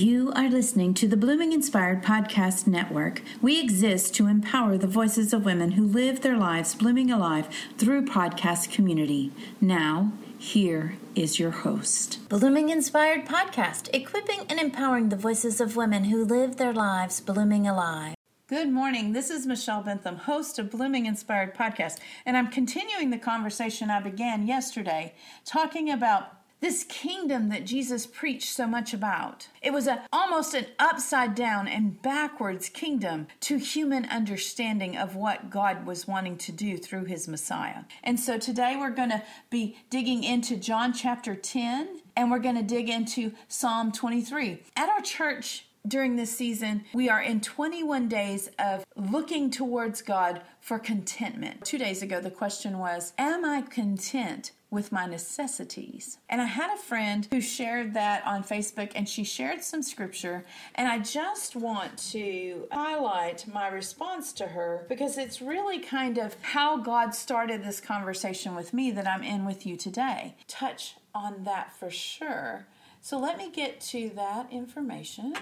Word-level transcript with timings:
You 0.00 0.32
are 0.34 0.48
listening 0.48 0.94
to 0.94 1.06
the 1.06 1.14
Blooming 1.18 1.52
Inspired 1.52 2.02
Podcast 2.02 2.66
Network. 2.66 3.20
We 3.42 3.60
exist 3.60 4.14
to 4.14 4.28
empower 4.28 4.78
the 4.78 4.86
voices 4.86 5.34
of 5.34 5.44
women 5.44 5.72
who 5.72 5.86
live 5.86 6.22
their 6.22 6.38
lives 6.38 6.74
blooming 6.74 7.10
alive 7.10 7.50
through 7.76 8.06
podcast 8.06 8.72
community. 8.72 9.30
Now, 9.60 10.14
here 10.38 10.96
is 11.14 11.38
your 11.38 11.50
host. 11.50 12.26
Blooming 12.30 12.70
Inspired 12.70 13.26
Podcast, 13.26 13.90
equipping 13.92 14.46
and 14.48 14.58
empowering 14.58 15.10
the 15.10 15.16
voices 15.16 15.60
of 15.60 15.76
women 15.76 16.04
who 16.04 16.24
live 16.24 16.56
their 16.56 16.72
lives 16.72 17.20
blooming 17.20 17.68
alive. 17.68 18.14
Good 18.46 18.70
morning. 18.70 19.12
This 19.12 19.28
is 19.28 19.46
Michelle 19.46 19.82
Bentham, 19.82 20.16
host 20.16 20.58
of 20.58 20.70
Blooming 20.70 21.04
Inspired 21.04 21.54
Podcast, 21.54 21.98
and 22.24 22.38
I'm 22.38 22.48
continuing 22.48 23.10
the 23.10 23.18
conversation 23.18 23.90
I 23.90 24.00
began 24.00 24.46
yesterday 24.46 25.14
talking 25.44 25.90
about 25.90 26.39
this 26.60 26.84
kingdom 26.84 27.48
that 27.48 27.64
Jesus 27.64 28.06
preached 28.06 28.52
so 28.52 28.66
much 28.66 28.92
about. 28.92 29.48
It 29.62 29.72
was 29.72 29.86
a 29.86 30.02
almost 30.12 30.54
an 30.54 30.66
upside 30.78 31.34
down 31.34 31.68
and 31.68 32.00
backwards 32.02 32.68
kingdom 32.68 33.28
to 33.40 33.58
human 33.58 34.04
understanding 34.06 34.96
of 34.96 35.16
what 35.16 35.50
God 35.50 35.86
was 35.86 36.06
wanting 36.06 36.36
to 36.38 36.52
do 36.52 36.76
through 36.76 37.04
his 37.04 37.26
Messiah. 37.26 37.84
And 38.02 38.20
so 38.20 38.38
today 38.38 38.76
we're 38.78 38.90
going 38.90 39.10
to 39.10 39.22
be 39.48 39.78
digging 39.88 40.24
into 40.24 40.56
John 40.56 40.92
chapter 40.92 41.34
10 41.34 42.00
and 42.16 42.30
we're 42.30 42.38
going 42.38 42.56
to 42.56 42.62
dig 42.62 42.88
into 42.88 43.32
Psalm 43.48 43.92
23. 43.92 44.62
At 44.76 44.88
our 44.88 45.00
church 45.00 45.66
during 45.86 46.16
this 46.16 46.36
season, 46.36 46.84
we 46.92 47.08
are 47.08 47.22
in 47.22 47.40
21 47.40 48.08
days 48.08 48.50
of 48.58 48.84
looking 48.96 49.50
towards 49.50 50.02
God 50.02 50.42
for 50.60 50.78
contentment. 50.78 51.64
Two 51.64 51.78
days 51.78 52.02
ago, 52.02 52.20
the 52.20 52.30
question 52.30 52.78
was 52.78 53.14
Am 53.18 53.44
I 53.44 53.62
content 53.62 54.52
with 54.70 54.92
my 54.92 55.06
necessities. 55.06 56.18
And 56.28 56.40
I 56.40 56.46
had 56.46 56.72
a 56.72 56.80
friend 56.80 57.26
who 57.30 57.40
shared 57.40 57.94
that 57.94 58.24
on 58.26 58.44
Facebook 58.44 58.92
and 58.94 59.08
she 59.08 59.24
shared 59.24 59.64
some 59.64 59.82
scripture. 59.82 60.44
And 60.74 60.86
I 60.86 60.98
just 60.98 61.56
want 61.56 61.98
to 62.10 62.68
highlight 62.70 63.46
my 63.52 63.68
response 63.68 64.32
to 64.34 64.48
her 64.48 64.86
because 64.88 65.18
it's 65.18 65.42
really 65.42 65.80
kind 65.80 66.18
of 66.18 66.36
how 66.42 66.76
God 66.78 67.14
started 67.14 67.64
this 67.64 67.80
conversation 67.80 68.54
with 68.54 68.72
me 68.72 68.90
that 68.92 69.08
I'm 69.08 69.24
in 69.24 69.44
with 69.44 69.66
you 69.66 69.76
today. 69.76 70.36
Touch 70.46 70.94
on 71.14 71.44
that 71.44 71.76
for 71.76 71.90
sure. 71.90 72.66
So 73.00 73.18
let 73.18 73.38
me 73.38 73.50
get 73.50 73.80
to 73.80 74.10
that 74.14 74.52
information. 74.52 75.34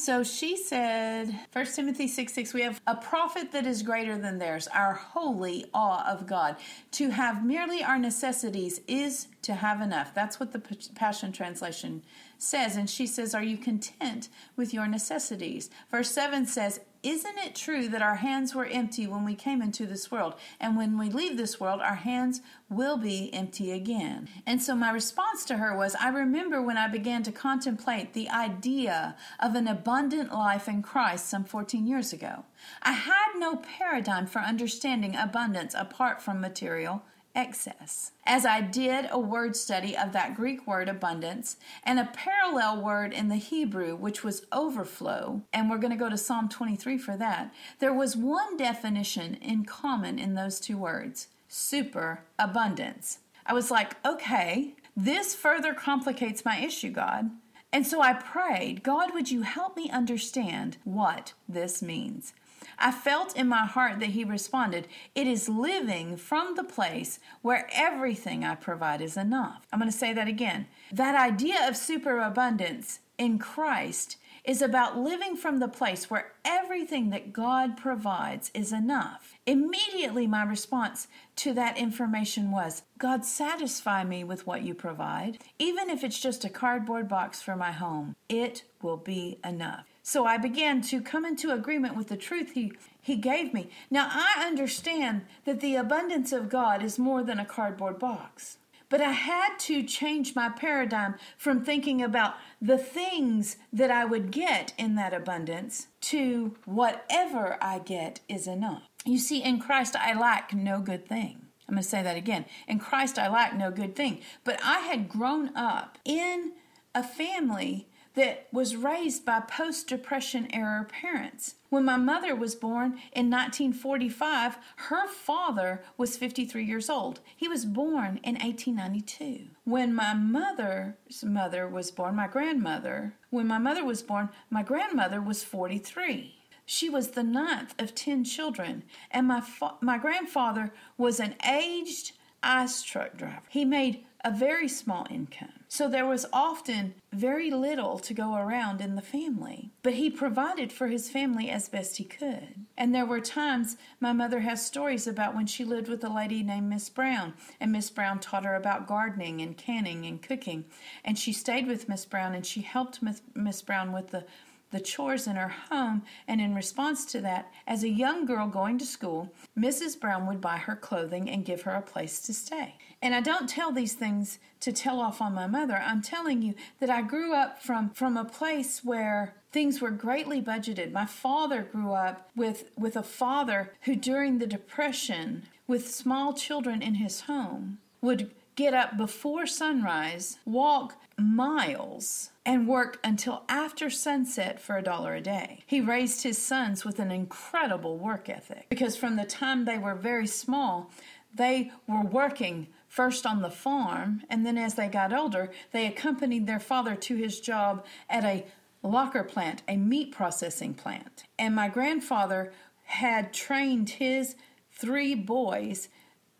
So 0.00 0.24
she 0.24 0.56
said, 0.56 1.38
1 1.52 1.66
Timothy 1.66 2.08
6 2.08 2.32
6, 2.32 2.54
we 2.54 2.62
have 2.62 2.80
a 2.86 2.94
profit 2.94 3.52
that 3.52 3.66
is 3.66 3.82
greater 3.82 4.16
than 4.16 4.38
theirs, 4.38 4.66
our 4.68 4.94
holy 4.94 5.66
awe 5.74 6.10
of 6.10 6.26
God. 6.26 6.56
To 6.92 7.10
have 7.10 7.44
merely 7.44 7.84
our 7.84 7.98
necessities 7.98 8.80
is 8.88 9.28
to 9.42 9.52
have 9.52 9.82
enough. 9.82 10.14
That's 10.14 10.40
what 10.40 10.52
the 10.52 10.62
Passion 10.94 11.32
Translation 11.32 12.02
says. 12.42 12.76
And 12.76 12.88
she 12.88 13.06
says, 13.06 13.34
Are 13.34 13.42
you 13.42 13.56
content 13.56 14.28
with 14.56 14.74
your 14.74 14.86
necessities? 14.86 15.70
Verse 15.90 16.10
7 16.10 16.46
says, 16.46 16.80
isn't 17.02 17.38
it 17.38 17.54
true 17.54 17.88
that 17.88 18.02
our 18.02 18.16
hands 18.16 18.54
were 18.54 18.66
empty 18.66 19.06
when 19.06 19.24
we 19.24 19.34
came 19.34 19.62
into 19.62 19.86
this 19.86 20.10
world? 20.10 20.34
And 20.60 20.76
when 20.76 20.98
we 20.98 21.08
leave 21.08 21.38
this 21.38 21.58
world, 21.58 21.80
our 21.80 21.94
hands 21.94 22.42
will 22.68 22.98
be 22.98 23.32
empty 23.32 23.72
again. 23.72 24.28
And 24.44 24.60
so 24.60 24.74
my 24.74 24.90
response 24.90 25.46
to 25.46 25.56
her 25.56 25.74
was 25.74 25.94
I 25.94 26.10
remember 26.10 26.60
when 26.60 26.76
I 26.76 26.88
began 26.88 27.22
to 27.22 27.32
contemplate 27.32 28.12
the 28.12 28.28
idea 28.28 29.16
of 29.38 29.54
an 29.54 29.66
abundant 29.66 30.30
life 30.30 30.68
in 30.68 30.82
Christ 30.82 31.26
some 31.26 31.44
14 31.44 31.86
years 31.86 32.12
ago. 32.12 32.44
I 32.82 32.92
had 32.92 33.38
no 33.38 33.56
paradigm 33.56 34.26
for 34.26 34.40
understanding 34.40 35.16
abundance 35.16 35.74
apart 35.74 36.20
from 36.20 36.38
material 36.38 37.02
excess. 37.34 38.12
As 38.24 38.44
I 38.44 38.60
did 38.60 39.06
a 39.10 39.18
word 39.18 39.56
study 39.56 39.96
of 39.96 40.12
that 40.12 40.34
Greek 40.34 40.66
word 40.66 40.88
abundance 40.88 41.56
and 41.84 41.98
a 41.98 42.10
parallel 42.12 42.82
word 42.82 43.12
in 43.12 43.28
the 43.28 43.36
Hebrew, 43.36 43.96
which 43.96 44.24
was 44.24 44.46
overflow, 44.52 45.42
and 45.52 45.68
we're 45.68 45.78
going 45.78 45.92
to 45.92 45.96
go 45.96 46.08
to 46.08 46.16
Psalm 46.16 46.48
23 46.48 46.98
for 46.98 47.16
that, 47.16 47.52
there 47.78 47.94
was 47.94 48.16
one 48.16 48.56
definition 48.56 49.34
in 49.36 49.64
common 49.64 50.18
in 50.18 50.34
those 50.34 50.60
two 50.60 50.76
words 50.76 51.28
super 51.48 52.22
abundance. 52.38 53.18
I 53.44 53.52
was 53.52 53.70
like, 53.70 53.96
okay, 54.06 54.74
this 54.96 55.34
further 55.34 55.74
complicates 55.74 56.44
my 56.44 56.58
issue, 56.58 56.90
God. 56.90 57.30
And 57.72 57.86
so 57.86 58.00
I 58.00 58.12
prayed, 58.14 58.82
God, 58.82 59.14
would 59.14 59.30
you 59.30 59.42
help 59.42 59.76
me 59.76 59.90
understand 59.90 60.76
what 60.84 61.32
this 61.48 61.82
means? 61.82 62.32
I 62.78 62.90
felt 62.90 63.36
in 63.36 63.48
my 63.48 63.66
heart 63.66 64.00
that 64.00 64.10
he 64.10 64.24
responded, 64.24 64.88
It 65.14 65.26
is 65.26 65.48
living 65.48 66.16
from 66.16 66.54
the 66.54 66.64
place 66.64 67.18
where 67.42 67.68
everything 67.72 68.44
I 68.44 68.54
provide 68.54 69.00
is 69.00 69.16
enough. 69.16 69.66
I'm 69.72 69.78
going 69.78 69.90
to 69.90 69.96
say 69.96 70.12
that 70.12 70.28
again. 70.28 70.66
That 70.92 71.14
idea 71.14 71.68
of 71.68 71.76
superabundance 71.76 73.00
in 73.18 73.38
Christ 73.38 74.16
is 74.44 74.62
about 74.62 74.98
living 74.98 75.36
from 75.36 75.58
the 75.58 75.68
place 75.68 76.10
where 76.10 76.32
everything 76.44 77.10
that 77.10 77.32
God 77.32 77.76
provides 77.76 78.50
is 78.54 78.72
enough. 78.72 79.34
Immediately, 79.46 80.26
my 80.26 80.42
response 80.42 81.08
to 81.36 81.52
that 81.54 81.76
information 81.76 82.50
was 82.50 82.82
God, 82.98 83.24
satisfy 83.24 84.04
me 84.04 84.24
with 84.24 84.46
what 84.46 84.62
you 84.62 84.74
provide. 84.74 85.38
Even 85.58 85.90
if 85.90 86.02
it's 86.02 86.20
just 86.20 86.44
a 86.44 86.48
cardboard 86.48 87.08
box 87.08 87.42
for 87.42 87.56
my 87.56 87.72
home, 87.72 88.16
it 88.28 88.64
will 88.82 88.96
be 88.96 89.38
enough. 89.44 89.89
So 90.10 90.26
I 90.26 90.38
began 90.38 90.82
to 90.82 91.00
come 91.00 91.24
into 91.24 91.52
agreement 91.52 91.94
with 91.94 92.08
the 92.08 92.16
truth 92.16 92.50
he, 92.54 92.72
he 93.00 93.14
gave 93.14 93.54
me. 93.54 93.70
Now 93.92 94.08
I 94.10 94.44
understand 94.44 95.22
that 95.44 95.60
the 95.60 95.76
abundance 95.76 96.32
of 96.32 96.48
God 96.48 96.82
is 96.82 96.98
more 96.98 97.22
than 97.22 97.38
a 97.38 97.44
cardboard 97.44 98.00
box. 98.00 98.58
But 98.88 99.00
I 99.00 99.12
had 99.12 99.56
to 99.60 99.84
change 99.84 100.34
my 100.34 100.48
paradigm 100.48 101.14
from 101.38 101.64
thinking 101.64 102.02
about 102.02 102.34
the 102.60 102.76
things 102.76 103.58
that 103.72 103.92
I 103.92 104.04
would 104.04 104.32
get 104.32 104.72
in 104.76 104.96
that 104.96 105.14
abundance 105.14 105.86
to 106.00 106.56
whatever 106.64 107.56
I 107.62 107.78
get 107.78 108.18
is 108.28 108.48
enough. 108.48 108.82
You 109.04 109.18
see, 109.18 109.40
in 109.40 109.60
Christ 109.60 109.94
I 109.94 110.18
lack 110.18 110.52
no 110.52 110.80
good 110.80 111.06
thing. 111.06 111.46
I'm 111.68 111.76
going 111.76 111.84
to 111.84 111.88
say 111.88 112.02
that 112.02 112.16
again. 112.16 112.46
In 112.66 112.80
Christ 112.80 113.16
I 113.16 113.28
lack 113.28 113.56
no 113.56 113.70
good 113.70 113.94
thing. 113.94 114.22
But 114.42 114.58
I 114.64 114.80
had 114.80 115.08
grown 115.08 115.56
up 115.56 115.98
in 116.04 116.54
a 116.96 117.04
family 117.04 117.86
that 118.20 118.46
was 118.52 118.76
raised 118.76 119.24
by 119.24 119.40
post 119.40 119.88
Depression 119.88 120.46
era 120.52 120.84
parents. 120.84 121.54
When 121.70 121.86
my 121.86 121.96
mother 121.96 122.36
was 122.36 122.54
born 122.54 123.00
in 123.14 123.30
1945, 123.30 124.58
her 124.76 125.08
father 125.08 125.82
was 125.96 126.18
53 126.18 126.62
years 126.62 126.90
old. 126.90 127.20
He 127.34 127.48
was 127.48 127.64
born 127.64 128.20
in 128.22 128.34
1892. 128.34 129.46
When 129.64 129.94
my 129.94 130.12
mother's 130.12 131.24
mother 131.24 131.66
was 131.66 131.90
born, 131.90 132.14
my 132.14 132.26
grandmother, 132.26 133.14
when 133.30 133.46
my 133.46 133.56
mother 133.56 133.86
was 133.86 134.02
born, 134.02 134.28
my 134.50 134.62
grandmother 134.62 135.22
was 135.22 135.42
43. 135.42 136.34
She 136.66 136.90
was 136.90 137.12
the 137.12 137.22
ninth 137.22 137.74
of 137.78 137.94
10 137.94 138.24
children, 138.24 138.82
and 139.10 139.28
my, 139.28 139.40
fa- 139.40 139.76
my 139.80 139.96
grandfather 139.96 140.74
was 140.98 141.20
an 141.20 141.36
aged 141.48 142.12
ice 142.42 142.82
truck 142.82 143.16
driver. 143.16 143.40
He 143.48 143.64
made 143.64 144.04
a 144.22 144.30
very 144.30 144.68
small 144.68 145.06
income. 145.08 145.59
So 145.72 145.88
there 145.88 146.04
was 146.04 146.26
often 146.32 146.94
very 147.12 147.48
little 147.52 148.00
to 148.00 148.12
go 148.12 148.34
around 148.34 148.80
in 148.80 148.96
the 148.96 149.02
family. 149.02 149.70
But 149.84 149.94
he 149.94 150.10
provided 150.10 150.72
for 150.72 150.88
his 150.88 151.08
family 151.08 151.48
as 151.48 151.68
best 151.68 151.98
he 151.98 152.04
could. 152.04 152.66
And 152.76 152.92
there 152.92 153.06
were 153.06 153.20
times 153.20 153.76
my 154.00 154.12
mother 154.12 154.40
has 154.40 154.66
stories 154.66 155.06
about 155.06 155.36
when 155.36 155.46
she 155.46 155.64
lived 155.64 155.86
with 155.86 156.02
a 156.02 156.08
lady 156.08 156.42
named 156.42 156.68
Miss 156.68 156.88
Brown, 156.88 157.34
and 157.60 157.70
Miss 157.70 157.88
Brown 157.88 158.18
taught 158.18 158.44
her 158.44 158.56
about 158.56 158.88
gardening 158.88 159.40
and 159.40 159.56
canning 159.56 160.04
and 160.06 160.20
cooking. 160.20 160.64
And 161.04 161.16
she 161.16 161.32
stayed 161.32 161.68
with 161.68 161.88
Miss 161.88 162.04
Brown 162.04 162.34
and 162.34 162.44
she 162.44 162.62
helped 162.62 162.98
Miss 163.36 163.62
Brown 163.62 163.92
with 163.92 164.08
the 164.08 164.26
the 164.72 164.80
chores 164.80 165.26
in 165.26 165.34
her 165.34 165.48
home, 165.48 166.02
and 166.28 166.40
in 166.40 166.54
response 166.54 167.04
to 167.04 167.20
that, 167.20 167.52
as 167.66 167.82
a 167.82 167.88
young 167.88 168.24
girl 168.24 168.46
going 168.46 168.78
to 168.78 168.86
school, 168.86 169.32
Mrs. 169.58 169.98
Brown 169.98 170.28
would 170.28 170.40
buy 170.40 170.58
her 170.58 170.76
clothing 170.76 171.28
and 171.28 171.44
give 171.44 171.62
her 171.62 171.72
a 171.72 171.82
place 171.82 172.20
to 172.20 172.32
stay. 172.32 172.76
And 173.02 173.14
I 173.14 173.20
don't 173.20 173.48
tell 173.48 173.72
these 173.72 173.94
things 173.94 174.38
to 174.60 174.72
tell 174.72 175.00
off 175.00 175.22
on 175.22 175.34
my 175.34 175.46
mother. 175.46 175.76
I'm 175.76 176.02
telling 176.02 176.42
you 176.42 176.54
that 176.80 176.90
I 176.90 177.00
grew 177.02 177.34
up 177.34 177.62
from, 177.62 177.90
from 177.90 178.16
a 178.16 178.24
place 178.24 178.84
where 178.84 179.34
things 179.52 179.80
were 179.80 179.90
greatly 179.90 180.42
budgeted. 180.42 180.92
My 180.92 181.06
father 181.06 181.62
grew 181.62 181.92
up 181.92 182.30
with, 182.36 182.70
with 182.78 182.96
a 182.96 183.02
father 183.02 183.72
who, 183.82 183.96
during 183.96 184.38
the 184.38 184.46
Depression, 184.46 185.44
with 185.66 185.90
small 185.90 186.34
children 186.34 186.82
in 186.82 186.96
his 186.96 187.22
home, 187.22 187.78
would 188.02 188.30
get 188.54 188.74
up 188.74 188.98
before 188.98 189.46
sunrise, 189.46 190.38
walk 190.44 190.96
miles, 191.16 192.30
and 192.44 192.68
work 192.68 192.98
until 193.02 193.44
after 193.48 193.88
sunset 193.88 194.60
for 194.60 194.76
a 194.76 194.82
dollar 194.82 195.14
a 195.14 195.20
day. 195.20 195.60
He 195.66 195.80
raised 195.80 196.22
his 196.22 196.36
sons 196.36 196.84
with 196.84 196.98
an 196.98 197.10
incredible 197.10 197.96
work 197.96 198.28
ethic 198.28 198.66
because 198.68 198.96
from 198.96 199.16
the 199.16 199.24
time 199.24 199.64
they 199.64 199.78
were 199.78 199.94
very 199.94 200.26
small, 200.26 200.90
they 201.34 201.70
were 201.86 202.02
working 202.02 202.66
first 202.90 203.24
on 203.24 203.40
the 203.40 203.50
farm, 203.50 204.20
and 204.28 204.44
then 204.44 204.58
as 204.58 204.74
they 204.74 204.88
got 204.88 205.12
older, 205.12 205.48
they 205.70 205.86
accompanied 205.86 206.46
their 206.46 206.58
father 206.58 206.96
to 206.96 207.14
his 207.14 207.40
job 207.40 207.86
at 208.10 208.24
a 208.24 208.44
locker 208.82 209.22
plant, 209.22 209.62
a 209.68 209.76
meat 209.76 210.10
processing 210.10 210.74
plant. 210.74 211.22
And 211.38 211.54
my 211.54 211.68
grandfather 211.68 212.52
had 212.82 213.32
trained 213.32 213.90
his 213.90 214.34
three 214.72 215.14
boys 215.14 215.88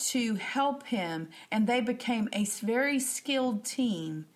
to 0.00 0.34
help 0.34 0.88
him, 0.88 1.28
and 1.52 1.68
they 1.68 1.80
became 1.80 2.28
a 2.32 2.44
very 2.44 2.98
skilled 2.98 3.64
team 3.64 4.26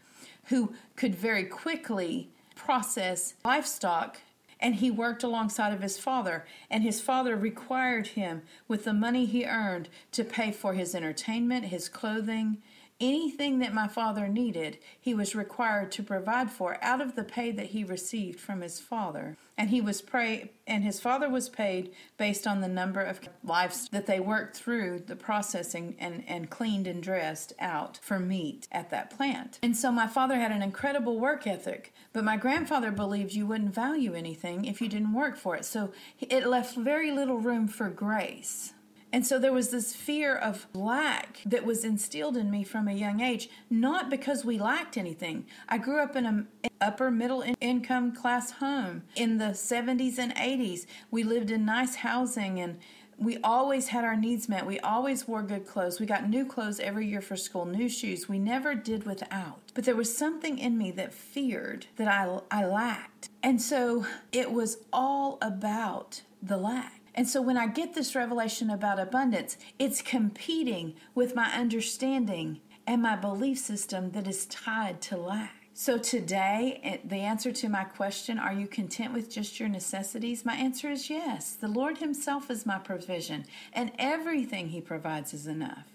who 0.44 0.72
could 0.94 1.16
very 1.16 1.44
quickly 1.44 2.30
process 2.54 3.34
livestock 3.44 4.18
and 4.64 4.76
he 4.76 4.90
worked 4.90 5.22
alongside 5.22 5.74
of 5.74 5.82
his 5.82 5.98
father 5.98 6.46
and 6.70 6.82
his 6.82 6.98
father 6.98 7.36
required 7.36 8.06
him 8.06 8.40
with 8.66 8.84
the 8.84 8.94
money 8.94 9.26
he 9.26 9.44
earned 9.44 9.90
to 10.10 10.24
pay 10.24 10.50
for 10.50 10.72
his 10.72 10.94
entertainment 10.94 11.66
his 11.66 11.86
clothing 11.86 12.56
anything 13.00 13.58
that 13.58 13.74
my 13.74 13.88
father 13.88 14.28
needed 14.28 14.78
he 15.00 15.14
was 15.14 15.34
required 15.34 15.90
to 15.90 16.02
provide 16.02 16.50
for 16.50 16.78
out 16.82 17.00
of 17.00 17.16
the 17.16 17.24
pay 17.24 17.50
that 17.50 17.66
he 17.66 17.84
received 17.84 18.38
from 18.38 18.60
his 18.60 18.80
father 18.80 19.36
and 19.56 19.70
he 19.70 19.80
was 19.80 20.02
pray 20.02 20.50
and 20.66 20.82
his 20.82 21.00
father 21.00 21.28
was 21.28 21.48
paid 21.48 21.92
based 22.16 22.46
on 22.46 22.60
the 22.60 22.68
number 22.68 23.00
of 23.00 23.20
lives 23.42 23.88
that 23.90 24.06
they 24.06 24.18
worked 24.18 24.56
through 24.56 25.02
the 25.06 25.16
processing 25.16 25.94
and, 25.98 26.24
and 26.26 26.50
cleaned 26.50 26.86
and 26.86 27.02
dressed 27.02 27.52
out 27.60 27.98
for 28.02 28.18
meat 28.18 28.66
at 28.72 28.90
that 28.90 29.10
plant. 29.16 29.58
And 29.62 29.76
so 29.76 29.92
my 29.92 30.06
father 30.06 30.36
had 30.36 30.52
an 30.52 30.62
incredible 30.62 31.18
work 31.20 31.46
ethic, 31.46 31.92
but 32.12 32.24
my 32.24 32.36
grandfather 32.36 32.90
believed 32.90 33.32
you 33.32 33.46
wouldn't 33.46 33.74
value 33.74 34.14
anything 34.14 34.64
if 34.64 34.80
you 34.80 34.88
didn't 34.88 35.14
work 35.14 35.36
for 35.36 35.56
it. 35.56 35.64
So 35.64 35.92
it 36.20 36.46
left 36.46 36.76
very 36.76 37.10
little 37.10 37.38
room 37.38 37.68
for 37.68 37.88
grace. 37.88 38.72
And 39.14 39.24
so 39.24 39.38
there 39.38 39.52
was 39.52 39.68
this 39.68 39.94
fear 39.94 40.34
of 40.34 40.66
lack 40.74 41.40
that 41.46 41.64
was 41.64 41.84
instilled 41.84 42.36
in 42.36 42.50
me 42.50 42.64
from 42.64 42.88
a 42.88 42.92
young 42.92 43.20
age, 43.20 43.48
not 43.70 44.10
because 44.10 44.44
we 44.44 44.58
lacked 44.58 44.96
anything. 44.96 45.46
I 45.68 45.78
grew 45.78 46.02
up 46.02 46.16
in 46.16 46.26
an 46.26 46.48
upper 46.80 47.12
middle 47.12 47.44
income 47.60 48.12
class 48.12 48.50
home 48.50 49.04
in 49.14 49.38
the 49.38 49.52
70s 49.54 50.18
and 50.18 50.34
80s. 50.34 50.86
We 51.12 51.22
lived 51.22 51.52
in 51.52 51.64
nice 51.64 51.94
housing 51.94 52.58
and 52.58 52.80
we 53.16 53.38
always 53.44 53.86
had 53.86 54.02
our 54.02 54.16
needs 54.16 54.48
met. 54.48 54.66
We 54.66 54.80
always 54.80 55.28
wore 55.28 55.44
good 55.44 55.64
clothes. 55.64 56.00
We 56.00 56.06
got 56.06 56.28
new 56.28 56.44
clothes 56.44 56.80
every 56.80 57.06
year 57.06 57.20
for 57.20 57.36
school, 57.36 57.66
new 57.66 57.88
shoes. 57.88 58.28
We 58.28 58.40
never 58.40 58.74
did 58.74 59.06
without. 59.06 59.60
But 59.74 59.84
there 59.84 59.94
was 59.94 60.18
something 60.18 60.58
in 60.58 60.76
me 60.76 60.90
that 60.90 61.14
feared 61.14 61.86
that 61.98 62.08
I, 62.08 62.40
I 62.50 62.66
lacked. 62.66 63.28
And 63.44 63.62
so 63.62 64.06
it 64.32 64.50
was 64.50 64.78
all 64.92 65.38
about 65.40 66.22
the 66.42 66.56
lack. 66.56 67.03
And 67.14 67.28
so 67.28 67.40
when 67.40 67.56
I 67.56 67.66
get 67.68 67.94
this 67.94 68.14
revelation 68.14 68.70
about 68.70 68.98
abundance, 68.98 69.56
it's 69.78 70.02
competing 70.02 70.94
with 71.14 71.34
my 71.34 71.46
understanding 71.52 72.60
and 72.86 73.02
my 73.02 73.16
belief 73.16 73.58
system 73.58 74.10
that 74.12 74.26
is 74.26 74.46
tied 74.46 75.00
to 75.02 75.16
lack. 75.16 75.64
So 75.76 75.98
today, 75.98 76.80
eh, 76.84 76.98
the 77.04 77.16
answer 77.16 77.50
to 77.50 77.68
my 77.68 77.82
question, 77.82 78.38
are 78.38 78.52
you 78.52 78.68
content 78.68 79.12
with 79.12 79.28
just 79.28 79.58
your 79.58 79.68
necessities? 79.68 80.44
My 80.44 80.54
answer 80.54 80.88
is 80.90 81.10
yes. 81.10 81.52
The 81.52 81.66
Lord 81.66 81.98
Himself 81.98 82.48
is 82.48 82.64
my 82.64 82.78
provision, 82.78 83.44
and 83.72 83.90
everything 83.98 84.68
He 84.68 84.80
provides 84.80 85.34
is 85.34 85.48
enough. 85.48 85.86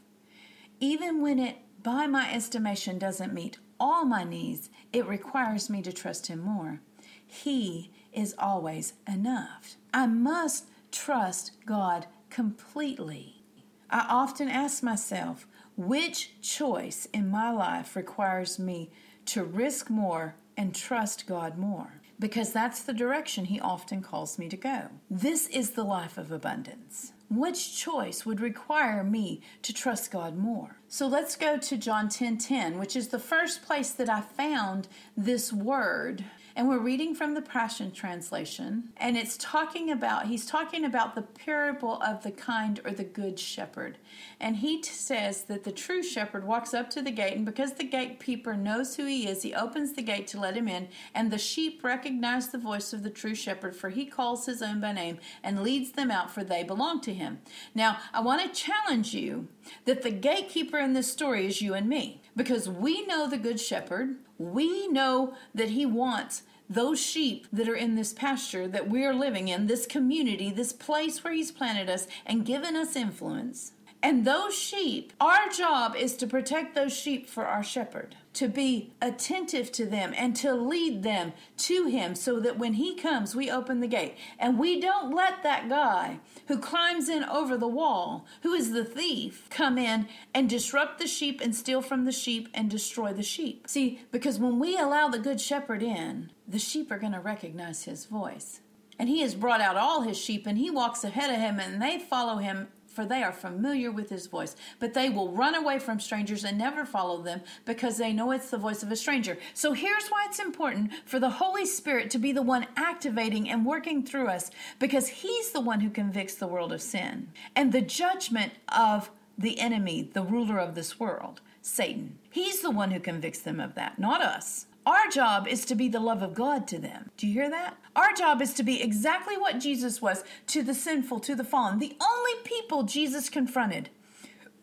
Even 0.81 1.21
when 1.21 1.39
it, 1.39 1.60
by 1.81 2.07
my 2.07 2.30
estimation, 2.33 2.98
doesn't 2.98 3.33
meet 3.33 3.57
all 3.80 4.04
my 4.04 4.25
needs, 4.25 4.69
it 4.92 5.07
requires 5.07 5.69
me 5.69 5.81
to 5.83 5.94
trust 5.94 6.27
Him 6.27 6.39
more. 6.39 6.81
He 7.25 7.92
is 8.12 8.36
always 8.38 8.94
enough. 9.07 9.77
I 9.94 10.07
must 10.07 10.69
trust 10.92 11.52
God 11.66 12.08
completely. 12.30 13.44
I 13.90 14.06
often 14.10 14.50
ask 14.50 14.84
myself, 14.84 15.48
which 15.76 16.42
choice 16.42 17.08
in 17.14 17.30
my 17.30 17.52
life 17.52 17.96
requires 17.96 18.60
me 18.60 18.92
to 19.26 19.44
risk 19.44 19.90
more 19.90 20.36
and 20.58 20.76
trust 20.76 21.26
God 21.26 21.58
more? 21.58 22.02
Because 22.20 22.52
that's 22.52 22.84
the 22.84 22.94
direction 22.94 23.46
He 23.46 23.60
often 23.60 24.02
calls 24.02 24.38
me 24.38 24.50
to 24.50 24.58
go. 24.58 24.90
This 25.10 25.48
is 25.48 25.72
the 25.72 25.84
life 25.84 26.18
of 26.18 26.32
abundance. 26.32 27.14
Which 27.30 27.78
choice 27.78 28.26
would 28.26 28.42
require 28.42 29.04
me 29.04 29.42
to 29.62 29.74
trust 29.74 30.12
God 30.12 30.36
more? 30.36 30.78
So 30.88 31.08
let's 31.08 31.36
go 31.36 31.58
to 31.58 31.78
John 31.78 32.10
10 32.10 32.40
10, 32.40 32.78
which 32.78 32.96
is 32.96 33.08
the 33.08 33.20
first 33.20 33.64
place 33.64 33.92
that 33.92 34.10
I 34.10 34.22
found 34.22 34.88
this 35.16 35.54
word 35.54 36.26
and 36.56 36.68
we're 36.68 36.80
reading 36.80 37.16
from 37.16 37.34
the 37.34 37.42
Passion 37.42 37.92
Translation, 37.92 38.90
and 38.98 39.18
it's 39.18 39.38
talking 39.38 39.92
about, 39.92 40.28
he's 40.28 40.46
talking 40.46 40.84
about 40.86 41.16
the 41.16 41.22
parable 41.22 42.01
of 42.01 42.24
the 42.24 42.31
kind 42.31 42.80
or 42.84 42.92
the 42.92 43.04
good 43.04 43.40
shepherd. 43.40 43.98
And 44.40 44.57
he 44.57 44.81
t- 44.81 44.90
says 44.92 45.44
that 45.44 45.63
the 45.63 45.72
true 45.72 46.04
shepherd 46.04 46.46
walks 46.46 46.74
up 46.74 46.90
to 46.92 47.01
the 47.01 47.12
gate, 47.12 47.36
and 47.36 47.46
because 47.46 47.74
the 47.74 47.84
gatekeeper 47.84 48.56
knows 48.56 48.96
who 48.96 49.06
he 49.06 49.28
is, 49.28 49.44
he 49.44 49.54
opens 49.54 49.94
the 49.94 50.01
gate 50.01 50.28
to 50.28 50.40
let 50.40 50.56
him 50.56 50.68
in, 50.68 50.88
and 51.13 51.31
the 51.31 51.38
sheep 51.38 51.84
recognize 51.84 52.50
the 52.50 52.57
voice 52.57 52.94
of 52.94 53.04
the 53.04 53.10
true 53.10 53.36
shepherd, 53.36 53.75
for 53.75 53.90
he 53.90 54.06
calls 54.06 54.45
his 54.45 54.62
own 54.62 54.80
by 54.80 54.92
name 54.92 55.19
and 55.44 55.63
leads 55.63 55.92
them 55.92 56.12
out, 56.12 56.31
for 56.31 56.44
they 56.44 56.63
belong 56.63 57.02
to 57.02 57.13
him. 57.13 57.40
Now, 57.75 57.98
I 58.13 58.22
want 58.22 58.42
to 58.42 58.62
challenge 58.62 59.13
you 59.13 59.48
that 59.86 60.02
the 60.02 60.12
gatekeeper 60.12 60.78
in 60.78 60.94
this 60.94 61.12
story 61.12 61.45
is 61.45 61.62
you 61.62 61.74
and 61.74 61.88
me, 61.88 62.22
because 62.40 62.70
we 62.70 63.06
know 63.06 63.28
the 63.28 63.38
good 63.38 63.60
shepherd. 63.60 64.16
We 64.38 64.88
know 64.88 65.34
that 65.54 65.72
he 65.72 65.86
wants 65.86 66.44
those 66.70 66.98
sheep 66.98 67.48
that 67.52 67.68
are 67.68 67.76
in 67.76 67.96
this 67.96 68.14
pasture 68.14 68.66
that 68.66 68.90
we're 68.90 69.14
living 69.14 69.50
in, 69.50 69.68
this 69.68 69.86
community, 69.86 70.50
this 70.50 70.72
place 70.72 71.22
where 71.22 71.34
He's 71.34 71.52
planted 71.52 71.90
us 71.90 72.08
and 72.26 72.46
given 72.46 72.78
us 72.78 72.96
influence. 72.96 73.74
And 74.01 74.25
those 74.25 74.57
sheep, 74.57 75.12
our 75.19 75.50
job 75.50 75.94
is 75.94 76.16
to 76.18 76.28
protect 76.28 76.74
those 76.74 76.96
sheep 76.96 77.28
for 77.28 77.46
our 77.46 77.63
shepherd, 77.63 78.16
to 78.34 78.48
be 78.48 78.94
attentive 79.01 79.74
to 79.74 79.86
them 79.86 80.13
and 80.16 80.34
to 80.38 80.54
lead 80.54 81.04
them 81.04 81.34
to 81.57 81.88
him 81.88 82.16
so 82.16 82.40
that 82.40 82.57
when 82.57 82.74
he 82.74 82.96
comes, 82.96 83.36
we 83.36 83.51
open 83.51 83.81
the 83.81 83.88
gate. 83.88 84.16
And 84.40 84.57
we 84.57 84.80
don't 84.80 85.13
let 85.13 85.44
that 85.44 85.68
guy 85.68 86.22
who 86.48 86.60
climbs 86.60 87.10
in 87.10 87.25
over 87.25 87.57
the 87.57 87.68
wall, 87.68 88.25
who 88.42 88.54
is 88.54 88.72
the 88.72 88.86
thief, 88.86 89.50
come 89.50 89.78
in 89.78 90.07
and 90.34 90.50
disrupt 90.50 91.00
the 91.00 91.07
sheep 91.07 91.42
and 91.42 91.54
steal 91.54 91.81
from 91.81 92.06
the 92.06 92.13
sheep 92.13 92.48
and 92.54 92.69
destroy 92.69 93.12
the 93.12 93.22
sheep. 93.22 93.68
See, 93.68 94.00
because 94.13 94.40
when 94.40 94.60
we 94.60 94.78
allow 94.78 95.10
the 95.10 95.19
good 95.19 95.42
shepherd 95.42 95.84
in, 95.84 96.31
the 96.48 96.60
sheep 96.60 96.90
are 96.90 97.00
going 97.00 97.13
to 97.13 97.19
recognize 97.19 97.84
his 97.84 98.06
voice. 98.06 98.62
And 98.98 99.10
he 99.10 99.22
has 99.22 99.36
brought 99.36 99.62
out 99.62 99.78
all 99.78 100.02
his 100.02 100.18
sheep, 100.18 100.48
and 100.48 100.57
he 100.57 100.69
walks 100.69 101.04
ahead 101.04 101.30
of 101.30 101.38
him, 101.38 101.60
and 101.60 101.81
they 101.81 102.00
follow 102.00 102.38
him 102.38 102.69
for 102.90 103.06
they 103.06 103.24
are 103.24 103.32
familiar 103.32 103.92
with 103.92 104.10
his 104.10 104.28
voice. 104.28 104.56
But 104.80 104.94
they 104.94 105.10
will 105.10 105.32
run 105.32 105.56
away 105.56 105.80
from 105.80 106.00
strangers 106.00 106.44
and 106.44 106.58
never 106.58 106.86
follow 106.86 107.22
them 107.22 107.42
because 107.66 107.98
they 107.98 108.14
know 108.14 108.32
it's 108.32 108.50
the 108.50 108.58
voice 108.58 108.84
of 108.84 108.92
a 108.92 108.96
stranger. 108.96 109.38
So 109.54 109.74
here's 109.74 110.08
why 110.10 110.26
it's 110.28 110.40
important 110.40 110.92
for 111.06 111.20
the 111.20 111.30
Holy 111.30 111.66
Spirit 111.66 112.10
to 112.12 112.20
be 112.20 112.32
the 112.32 112.42
one 112.42 112.68
activating 112.76 113.50
and 113.50 113.66
working 113.66 114.04
through 114.04 114.28
us 114.28 114.52
because 114.80 115.08
he's 115.08 115.52
the 115.52 115.62
one 115.62 115.82
who 115.82 115.90
convicts 115.90 116.36
the 116.36 116.48
world 116.48 116.74
of 116.74 116.82
sin 116.82 117.32
and 117.56 117.72
the 117.72 117.82
judgment 117.82 118.54
of 118.76 119.10
the 119.38 119.60
enemy, 119.60 120.10
the 120.14 120.24
ruler 120.24 120.58
of 120.58 120.76
this 120.76 121.00
world, 121.00 121.40
Satan. 121.62 122.18
He's 122.30 122.62
the 122.62 122.72
one 122.72 122.92
who 122.92 123.00
convicts 123.00 123.40
them 123.40 123.60
of 123.60 123.76
that, 123.76 123.98
not 124.00 124.22
us. 124.22 124.66
Our 124.90 125.08
job 125.08 125.48
is 125.48 125.66
to 125.66 125.76
be 125.76 125.88
the 125.88 126.00
love 126.00 126.24
of 126.24 126.34
God 126.34 126.68
to 126.70 126.80
them. 126.80 127.12
Do 127.16 127.28
you 127.28 127.34
hear 127.34 127.50
that? 127.52 127.78
Our 127.96 128.12
job 128.12 128.42
is 128.42 128.56
to 128.56 128.64
be 128.64 128.81
exactly 128.81 129.38
what 129.38 129.60
Jesus 129.60 130.02
was 130.02 130.24
to 130.48 130.64
the 130.64 130.74
sinful, 130.74 131.19
to 131.19 131.36
the 131.36 131.44
fallen. 131.44 131.78
The 131.78 131.96
only 132.02 132.31
people 132.44 132.81
Jesus 132.81 133.30
confronted 133.30 133.92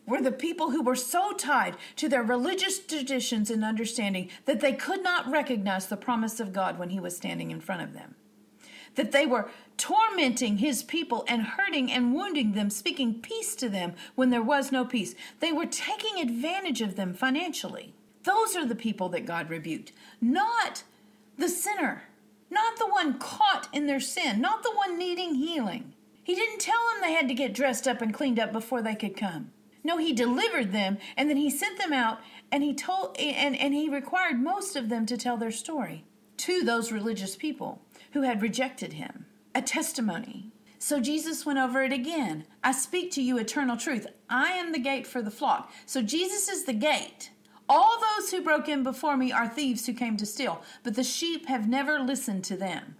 were 0.04 0.21
the 0.21 0.33
people 0.33 0.73
who 0.73 0.83
were 0.83 0.97
so 0.97 1.33
tied 1.33 1.76
to 1.95 2.09
their 2.09 2.25
religious 2.25 2.80
traditions 2.80 3.52
and 3.52 3.64
understanding 3.64 4.28
that 4.47 4.59
they 4.59 4.73
could 4.73 5.04
not 5.04 5.30
recognize 5.30 5.87
the 5.87 5.97
promise 5.97 6.40
of 6.40 6.52
God 6.52 6.76
when 6.76 6.90
he 6.90 6.99
was 6.99 7.16
standing 7.16 7.52
in 7.52 7.61
front 7.61 7.83
of 7.83 7.92
them. 7.92 8.16
That 8.97 9.12
they 9.12 9.26
were 9.26 9.49
tormenting 9.76 10.59
his 10.59 10.83
people 10.83 11.25
and 11.28 11.42
hurting 11.42 11.92
and 11.92 12.16
wounding 12.16 12.50
them, 12.50 12.71
speaking 12.71 13.21
peace 13.21 13.54
to 13.54 13.68
them 13.68 13.95
when 14.16 14.30
there 14.30 14.42
was 14.42 14.73
no 14.73 14.85
peace. 14.85 15.14
They 15.38 15.52
were 15.52 15.66
taking 15.66 16.21
advantage 16.21 16.80
of 16.80 16.97
them 16.97 17.14
financially. 17.14 17.95
Those 18.26 18.56
are 18.56 18.66
the 18.66 18.75
people 18.75 19.09
that 19.11 19.25
God 19.25 19.49
rebuked, 19.49 19.92
not 20.21 20.83
the 21.38 21.49
sinner, 21.49 22.02
not 22.50 22.76
the 22.76 22.88
one 22.88 23.21
caught 23.21 23.68
in 23.73 23.87
their 23.87 24.00
sin, 24.00 24.40
not 24.40 24.64
the 24.64 24.73
one 24.73 24.99
needing 24.99 25.37
healing. 25.37 25.95
He 26.25 26.35
didn't 26.35 26.61
tell 26.61 26.80
them 26.88 27.00
they 27.00 27.12
had 27.12 27.28
to 27.28 27.35
get 27.35 27.54
dressed 27.54 27.87
up 27.87 28.02
and 28.02 28.12
cleaned 28.12 28.40
up 28.40 28.52
before 28.52 28.83
they 28.83 28.97
could 28.97 29.16
come. 29.16 29.52
No, 29.85 29.97
he 29.97 30.12
delivered 30.12 30.73
them 30.73 30.99
and 31.16 31.30
then 31.30 31.37
he 31.37 31.49
sent 31.49 31.78
them 31.78 31.92
out 31.92 32.18
and 32.50 32.64
he 32.64 32.75
told 32.75 33.16
and, 33.16 33.54
and 33.54 33.73
he 33.73 33.88
required 33.88 34.42
most 34.42 34.75
of 34.75 34.88
them 34.88 35.06
to 35.06 35.16
tell 35.16 35.37
their 35.37 35.52
story 35.52 36.04
to 36.38 36.64
those 36.64 36.90
religious 36.90 37.37
people 37.37 37.80
who 38.12 38.23
had 38.23 38.42
rejected 38.42 38.95
him. 38.95 39.26
A 39.54 39.62
testimony. 39.62 40.50
So 40.80 40.99
Jesus 40.99 41.47
went 41.47 41.61
over 41.61 41.85
it 41.85 41.92
again. 41.92 42.45
I 42.64 42.73
speak 42.73 43.12
to 43.12 43.23
you 43.23 43.38
eternal 43.38 43.76
truth. 43.76 44.09
I 44.28 44.49
am 44.49 44.73
the 44.73 44.80
gate 44.80 45.06
for 45.06 45.23
the 45.23 45.30
flock. 45.30 45.73
So 45.87 46.02
Jesus 46.02 46.49
is 46.49 46.64
the 46.64 46.75
gate. 46.75 47.30
All 47.68 47.99
those 47.99 48.30
who 48.30 48.42
broke 48.42 48.68
in 48.68 48.82
before 48.82 49.16
me 49.16 49.32
are 49.32 49.49
thieves 49.49 49.87
who 49.87 49.92
came 49.92 50.16
to 50.16 50.26
steal, 50.26 50.62
but 50.82 50.94
the 50.94 51.04
sheep 51.04 51.46
have 51.46 51.68
never 51.68 51.99
listened 51.99 52.44
to 52.44 52.56
them. 52.56 52.96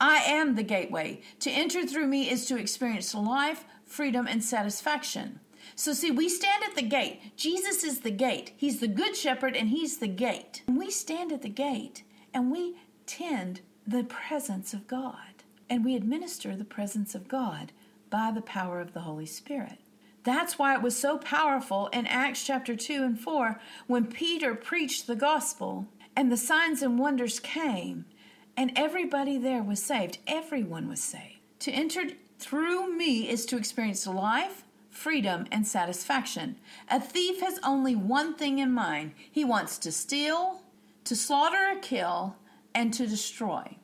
I 0.00 0.16
am 0.18 0.54
the 0.54 0.62
gateway. 0.62 1.20
To 1.40 1.50
enter 1.50 1.86
through 1.86 2.06
me 2.06 2.30
is 2.30 2.46
to 2.46 2.58
experience 2.58 3.14
life, 3.14 3.64
freedom, 3.84 4.26
and 4.26 4.42
satisfaction. 4.42 5.40
So, 5.74 5.92
see, 5.92 6.10
we 6.10 6.28
stand 6.28 6.64
at 6.64 6.74
the 6.74 6.82
gate. 6.82 7.36
Jesus 7.36 7.84
is 7.84 8.00
the 8.00 8.10
gate. 8.10 8.52
He's 8.56 8.80
the 8.80 8.88
good 8.88 9.16
shepherd, 9.16 9.54
and 9.54 9.68
He's 9.68 9.98
the 9.98 10.08
gate. 10.08 10.62
And 10.66 10.78
we 10.78 10.90
stand 10.90 11.32
at 11.32 11.42
the 11.42 11.48
gate 11.48 12.02
and 12.34 12.52
we 12.52 12.76
tend 13.06 13.60
the 13.86 14.04
presence 14.04 14.74
of 14.74 14.86
God, 14.86 15.42
and 15.70 15.84
we 15.84 15.96
administer 15.96 16.54
the 16.54 16.64
presence 16.64 17.14
of 17.14 17.28
God 17.28 17.72
by 18.10 18.30
the 18.30 18.42
power 18.42 18.80
of 18.80 18.92
the 18.92 19.00
Holy 19.00 19.26
Spirit. 19.26 19.78
That's 20.28 20.58
why 20.58 20.74
it 20.74 20.82
was 20.82 20.94
so 20.94 21.16
powerful 21.16 21.86
in 21.86 22.06
Acts 22.06 22.44
chapter 22.44 22.76
2 22.76 23.02
and 23.02 23.18
4 23.18 23.58
when 23.86 24.04
Peter 24.04 24.54
preached 24.54 25.06
the 25.06 25.16
gospel 25.16 25.86
and 26.14 26.30
the 26.30 26.36
signs 26.36 26.82
and 26.82 26.98
wonders 26.98 27.40
came 27.40 28.04
And 28.54 28.70
everybody 28.76 29.38
there 29.38 29.62
was 29.62 29.82
saved. 29.82 30.18
Everyone 30.26 30.86
was 30.86 31.00
saved. 31.00 31.38
To 31.60 31.72
enter 31.72 32.08
through 32.38 32.94
me 32.94 33.26
is 33.30 33.46
to 33.46 33.56
experience 33.56 34.06
life, 34.06 34.64
freedom, 34.90 35.46
and 35.50 35.66
satisfaction. 35.66 36.56
A 36.90 37.00
thief 37.00 37.40
has 37.40 37.58
only 37.64 37.96
one 37.96 38.34
thing 38.34 38.58
in 38.58 38.70
mind 38.70 39.12
he 39.32 39.46
wants 39.46 39.78
to 39.78 39.90
steal, 39.90 40.60
to 41.04 41.16
slaughter 41.16 41.72
or 41.72 41.80
kill, 41.80 42.36
and 42.74 42.92
to 42.92 43.06
destroy. 43.06 43.78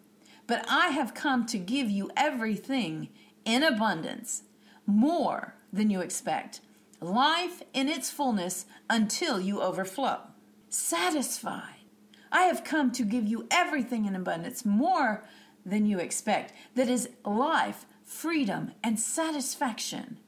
But 0.47 0.67
I 0.69 0.89
have 0.89 1.15
come 1.15 1.47
to 1.47 1.59
give 1.59 1.89
you 1.89 2.11
everything 2.19 3.09
in 3.47 3.63
abundance, 3.63 4.43
more 4.87 5.55
than 5.75 5.91
you 5.91 6.01
expect, 6.01 6.61
life 7.01 7.63
in 7.73 7.89
its 7.89 8.11
fullness 8.11 8.67
until 8.89 9.41
you 9.41 9.61
overflow. 9.61 10.21
Satisfied. 10.69 11.85
I 12.33 12.43
have 12.43 12.65
come 12.65 12.91
to 12.93 13.05
give 13.05 13.27
you 13.27 13.47
everything 13.51 14.07
in 14.07 14.17
abundance, 14.17 14.65
more 14.65 15.25
than 15.65 15.87
you 15.87 15.99
expect. 15.99 16.53
That 16.75 16.89
is 16.89 17.09
life, 17.25 17.87
freedom, 18.05 18.73
and 18.83 18.99
satisfaction. 18.99 20.19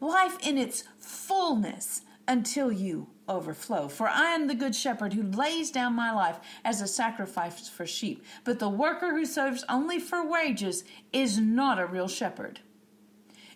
Life 0.00 0.36
in 0.46 0.58
its 0.58 0.84
fullness 0.98 2.02
until 2.26 2.72
you 2.72 3.08
overflow. 3.28 3.88
For 3.88 4.08
I 4.08 4.34
am 4.34 4.46
the 4.46 4.54
good 4.54 4.74
shepherd 4.74 5.12
who 5.12 5.22
lays 5.22 5.70
down 5.70 5.94
my 5.94 6.12
life 6.12 6.40
as 6.64 6.80
a 6.80 6.86
sacrifice 6.86 7.68
for 7.68 7.86
sheep. 7.86 8.24
But 8.44 8.58
the 8.58 8.68
worker 8.68 9.10
who 9.12 9.24
serves 9.24 9.64
only 9.68 9.98
for 9.98 10.26
wages 10.26 10.84
is 11.12 11.38
not 11.38 11.78
a 11.78 11.86
real 11.86 12.08
shepherd. 12.08 12.60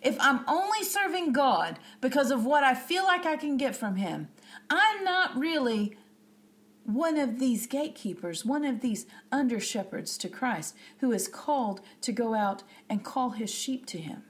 If 0.01 0.17
I'm 0.19 0.41
only 0.47 0.83
serving 0.83 1.33
God 1.33 1.79
because 2.01 2.31
of 2.31 2.45
what 2.45 2.63
I 2.63 2.73
feel 2.73 3.03
like 3.03 3.25
I 3.25 3.37
can 3.37 3.57
get 3.57 3.75
from 3.75 3.95
Him, 3.95 4.29
I'm 4.69 5.03
not 5.03 5.37
really 5.37 5.97
one 6.83 7.17
of 7.17 7.39
these 7.39 7.67
gatekeepers, 7.67 8.43
one 8.43 8.65
of 8.65 8.81
these 8.81 9.05
under 9.31 9.59
shepherds 9.59 10.17
to 10.17 10.29
Christ, 10.29 10.75
who 10.99 11.11
is 11.11 11.27
called 11.27 11.81
to 12.01 12.11
go 12.11 12.33
out 12.33 12.63
and 12.89 13.03
call 13.03 13.31
his 13.31 13.51
sheep 13.53 13.85
to 13.87 13.99
him 13.99 14.23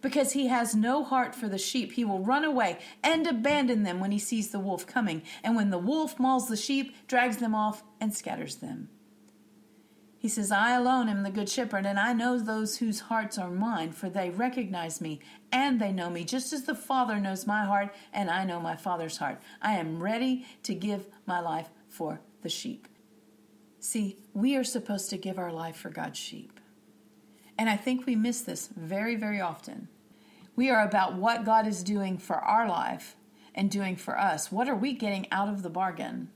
because 0.00 0.32
he 0.32 0.46
has 0.46 0.74
no 0.74 1.04
heart 1.04 1.34
for 1.34 1.48
the 1.48 1.58
sheep. 1.58 1.92
He 1.92 2.04
will 2.04 2.20
run 2.20 2.44
away 2.44 2.78
and 3.02 3.26
abandon 3.26 3.82
them 3.82 4.00
when 4.00 4.12
he 4.12 4.18
sees 4.18 4.50
the 4.50 4.60
wolf 4.60 4.86
coming. 4.86 5.22
And 5.44 5.56
when 5.56 5.70
the 5.70 5.78
wolf 5.78 6.18
mauls 6.18 6.48
the 6.48 6.56
sheep, 6.56 6.94
drags 7.06 7.38
them 7.38 7.54
off, 7.54 7.82
and 8.00 8.14
scatters 8.14 8.56
them. 8.56 8.88
He 10.20 10.28
says, 10.28 10.52
I 10.52 10.76
alone 10.76 11.08
am 11.08 11.22
the 11.22 11.30
good 11.30 11.48
shepherd, 11.48 11.86
and 11.86 11.98
I 11.98 12.12
know 12.12 12.38
those 12.38 12.76
whose 12.76 13.00
hearts 13.00 13.38
are 13.38 13.50
mine, 13.50 13.92
for 13.92 14.10
they 14.10 14.28
recognize 14.28 15.00
me, 15.00 15.18
and 15.50 15.80
they 15.80 15.92
know 15.92 16.10
me, 16.10 16.24
just 16.24 16.52
as 16.52 16.64
the 16.64 16.74
Father 16.74 17.18
knows 17.18 17.46
my 17.46 17.64
heart, 17.64 17.94
and 18.12 18.28
I 18.28 18.44
know 18.44 18.60
my 18.60 18.76
Father's 18.76 19.16
heart. 19.16 19.40
I 19.62 19.76
am 19.76 20.02
ready 20.02 20.44
to 20.64 20.74
give 20.74 21.06
my 21.24 21.40
life 21.40 21.70
for 21.88 22.20
the 22.42 22.50
sheep. 22.50 22.86
See, 23.78 24.18
we 24.34 24.56
are 24.56 24.62
supposed 24.62 25.08
to 25.08 25.16
give 25.16 25.38
our 25.38 25.50
life 25.50 25.76
for 25.76 25.88
God's 25.88 26.18
sheep. 26.18 26.60
And 27.56 27.70
I 27.70 27.78
think 27.78 28.04
we 28.04 28.14
miss 28.14 28.42
this 28.42 28.68
very, 28.76 29.16
very 29.16 29.40
often. 29.40 29.88
We 30.54 30.68
are 30.68 30.84
about 30.84 31.14
what 31.14 31.46
God 31.46 31.66
is 31.66 31.82
doing 31.82 32.18
for 32.18 32.36
our 32.36 32.68
life 32.68 33.16
and 33.54 33.70
doing 33.70 33.96
for 33.96 34.18
us. 34.18 34.52
What 34.52 34.68
are 34.68 34.76
we 34.76 34.92
getting 34.92 35.32
out 35.32 35.48
of 35.48 35.62
the 35.62 35.70
bargain? 35.70 36.28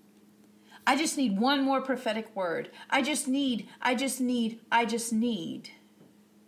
I 0.87 0.97
just 0.97 1.17
need 1.17 1.39
one 1.39 1.65
more 1.65 1.81
prophetic 1.81 2.35
word. 2.37 2.71
I 2.91 3.03
just 3.03 3.27
need, 3.27 3.69
I 3.81 3.95
just 3.95 4.21
need, 4.21 4.61
I 4.71 4.85
just 4.85 5.13
need. 5.13 5.71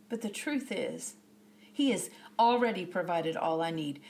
But 0.08 0.20
the 0.20 0.28
truth 0.28 0.70
is, 0.70 1.14
He 1.72 1.90
has 1.90 2.10
already 2.38 2.84
provided 2.84 3.36
all 3.36 3.62
I 3.62 3.70
need. 3.70 4.00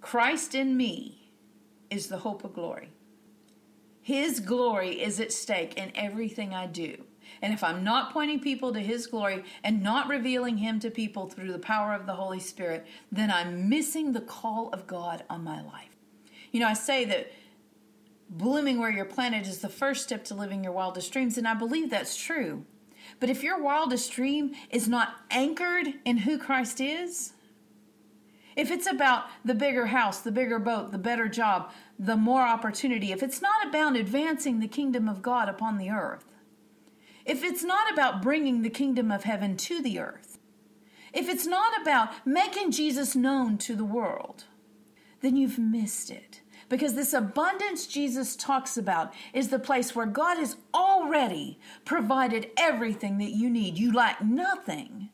Christ 0.00 0.54
in 0.54 0.76
me 0.76 1.32
is 1.90 2.08
the 2.08 2.18
hope 2.18 2.44
of 2.44 2.54
glory. 2.54 2.90
His 4.00 4.40
glory 4.40 5.00
is 5.00 5.18
at 5.20 5.32
stake 5.32 5.78
in 5.78 5.92
everything 5.94 6.52
I 6.52 6.66
do. 6.66 7.04
And 7.40 7.54
if 7.54 7.64
I'm 7.64 7.82
not 7.84 8.12
pointing 8.12 8.40
people 8.40 8.72
to 8.72 8.80
His 8.80 9.06
glory 9.06 9.44
and 9.62 9.82
not 9.82 10.08
revealing 10.08 10.58
Him 10.58 10.78
to 10.80 10.90
people 10.90 11.26
through 11.26 11.52
the 11.52 11.58
power 11.58 11.94
of 11.94 12.06
the 12.06 12.14
Holy 12.14 12.40
Spirit, 12.40 12.86
then 13.10 13.30
I'm 13.30 13.68
missing 13.68 14.12
the 14.12 14.20
call 14.20 14.70
of 14.72 14.86
God 14.86 15.24
on 15.30 15.44
my 15.44 15.62
life. 15.62 15.96
You 16.52 16.60
know, 16.60 16.68
I 16.68 16.74
say 16.74 17.04
that 17.06 17.32
blooming 18.28 18.78
where 18.78 18.90
you're 18.90 19.04
planted 19.04 19.46
is 19.46 19.58
the 19.58 19.68
first 19.68 20.04
step 20.04 20.24
to 20.24 20.34
living 20.34 20.64
your 20.64 20.72
wildest 20.72 21.12
dreams, 21.12 21.38
and 21.38 21.46
I 21.46 21.54
believe 21.54 21.90
that's 21.90 22.16
true. 22.16 22.64
But 23.20 23.30
if 23.30 23.42
your 23.42 23.62
wildest 23.62 24.12
dream 24.12 24.54
is 24.70 24.88
not 24.88 25.14
anchored 25.30 25.94
in 26.04 26.18
who 26.18 26.38
Christ 26.38 26.80
is, 26.80 27.34
if 28.56 28.70
it's 28.70 28.86
about 28.86 29.24
the 29.44 29.54
bigger 29.54 29.86
house, 29.86 30.20
the 30.20 30.32
bigger 30.32 30.58
boat, 30.58 30.92
the 30.92 30.98
better 30.98 31.28
job, 31.28 31.72
the 31.98 32.16
more 32.16 32.42
opportunity, 32.42 33.12
if 33.12 33.22
it's 33.22 33.42
not 33.42 33.66
about 33.66 33.96
advancing 33.96 34.60
the 34.60 34.68
kingdom 34.68 35.08
of 35.08 35.22
God 35.22 35.48
upon 35.48 35.78
the 35.78 35.90
earth, 35.90 36.24
if 37.24 37.42
it's 37.42 37.64
not 37.64 37.92
about 37.92 38.22
bringing 38.22 38.62
the 38.62 38.70
kingdom 38.70 39.10
of 39.10 39.24
heaven 39.24 39.56
to 39.56 39.82
the 39.82 39.98
earth, 39.98 40.38
if 41.12 41.28
it's 41.28 41.46
not 41.46 41.80
about 41.80 42.26
making 42.26 42.70
Jesus 42.70 43.16
known 43.16 43.56
to 43.58 43.74
the 43.76 43.84
world, 43.84 44.44
then 45.20 45.36
you've 45.36 45.58
missed 45.58 46.10
it. 46.10 46.40
Because 46.74 46.94
this 46.94 47.12
abundance 47.12 47.86
Jesus 47.86 48.34
talks 48.34 48.76
about 48.76 49.14
is 49.32 49.46
the 49.46 49.60
place 49.60 49.94
where 49.94 50.06
God 50.06 50.38
has 50.38 50.56
already 50.74 51.60
provided 51.84 52.50
everything 52.56 53.18
that 53.18 53.30
you 53.30 53.48
need. 53.48 53.78
You 53.78 53.92
lack 53.92 54.24
nothing, 54.24 55.10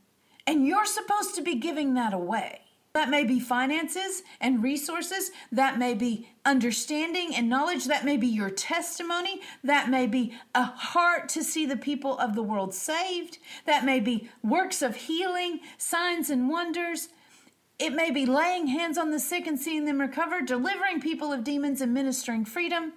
and 0.47 0.67
you're 0.67 0.87
supposed 0.87 1.35
to 1.35 1.43
be 1.43 1.57
giving 1.57 1.93
that 1.93 2.15
away. 2.15 2.63
That 2.95 3.11
may 3.11 3.25
be 3.25 3.39
finances 3.39 4.23
and 4.41 4.63
resources. 4.63 5.33
That 5.53 5.79
may 5.79 5.93
be 5.93 6.31
understanding 6.47 7.35
and 7.35 7.51
knowledge. 7.51 7.85
That 7.85 8.07
may 8.07 8.17
be 8.17 8.29
your 8.29 8.49
testimony. 8.49 9.43
That 9.63 9.91
may 9.91 10.07
be 10.07 10.33
a 10.55 10.63
heart 10.63 11.29
to 11.31 11.45
see 11.45 11.67
the 11.67 11.77
people 11.77 12.17
of 12.19 12.35
the 12.35 12.43
world 12.43 12.73
saved. 12.73 13.37
That 13.67 13.85
may 13.85 14.01
be 14.01 14.31
works 14.43 14.81
of 14.81 14.97
healing, 14.97 15.61
signs 15.77 16.31
and 16.31 16.49
wonders. 16.49 17.11
It 17.81 17.95
may 17.95 18.11
be 18.11 18.27
laying 18.27 18.67
hands 18.67 18.99
on 18.99 19.11
the 19.11 19.19
sick 19.19 19.47
and 19.47 19.59
seeing 19.59 19.87
them 19.87 20.03
recover, 20.03 20.43
delivering 20.43 21.01
people 21.01 21.33
of 21.33 21.43
demons 21.43 21.81
and 21.81 21.95
ministering 21.95 22.45
freedom. 22.45 22.93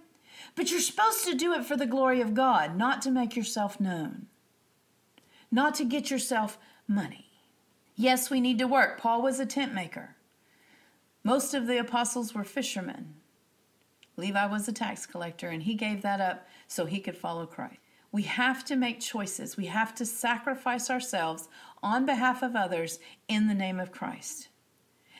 But 0.55 0.71
you're 0.71 0.81
supposed 0.81 1.25
to 1.25 1.35
do 1.35 1.53
it 1.53 1.63
for 1.63 1.77
the 1.77 1.85
glory 1.85 2.19
of 2.19 2.33
God, 2.33 2.75
not 2.75 3.01
to 3.03 3.11
make 3.11 3.33
yourself 3.37 3.79
known, 3.79 4.27
not 5.49 5.73
to 5.75 5.85
get 5.85 6.11
yourself 6.11 6.59
money. 6.85 7.27
Yes, 7.95 8.29
we 8.29 8.41
need 8.41 8.59
to 8.59 8.67
work. 8.67 8.99
Paul 8.99 9.21
was 9.21 9.39
a 9.39 9.45
tent 9.45 9.73
maker. 9.73 10.17
Most 11.23 11.53
of 11.53 11.65
the 11.65 11.79
apostles 11.79 12.35
were 12.35 12.43
fishermen. 12.43 13.13
Levi 14.17 14.45
was 14.47 14.67
a 14.67 14.73
tax 14.73 15.05
collector, 15.05 15.47
and 15.47 15.63
he 15.63 15.75
gave 15.75 16.01
that 16.01 16.19
up 16.19 16.45
so 16.67 16.85
he 16.85 16.99
could 16.99 17.15
follow 17.15 17.45
Christ. 17.45 17.77
We 18.11 18.23
have 18.23 18.65
to 18.65 18.75
make 18.75 18.99
choices. 18.99 19.55
We 19.55 19.67
have 19.67 19.95
to 19.95 20.05
sacrifice 20.05 20.89
ourselves 20.89 21.47
on 21.81 22.05
behalf 22.05 22.43
of 22.43 22.55
others 22.55 22.99
in 23.29 23.47
the 23.47 23.55
name 23.55 23.79
of 23.79 23.93
Christ. 23.93 24.49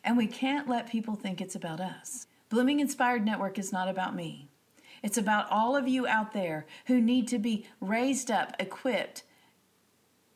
And 0.04 0.18
we 0.18 0.28
can't 0.28 0.68
let 0.68 0.90
people 0.90 1.16
think 1.16 1.40
it's 1.40 1.56
about 1.56 1.80
us. 1.80 2.28
Blooming 2.50 2.80
Inspired 2.80 3.26
Network 3.26 3.58
is 3.58 3.72
not 3.72 3.88
about 3.88 4.16
me. 4.16 4.48
It's 5.02 5.18
about 5.18 5.50
all 5.50 5.76
of 5.76 5.88
you 5.88 6.08
out 6.08 6.34
there 6.34 6.66
who 6.86 7.02
need 7.02 7.28
to 7.30 7.40
be 7.40 7.66
raised 7.82 8.30
up, 8.32 8.56
equipped, 8.60 9.24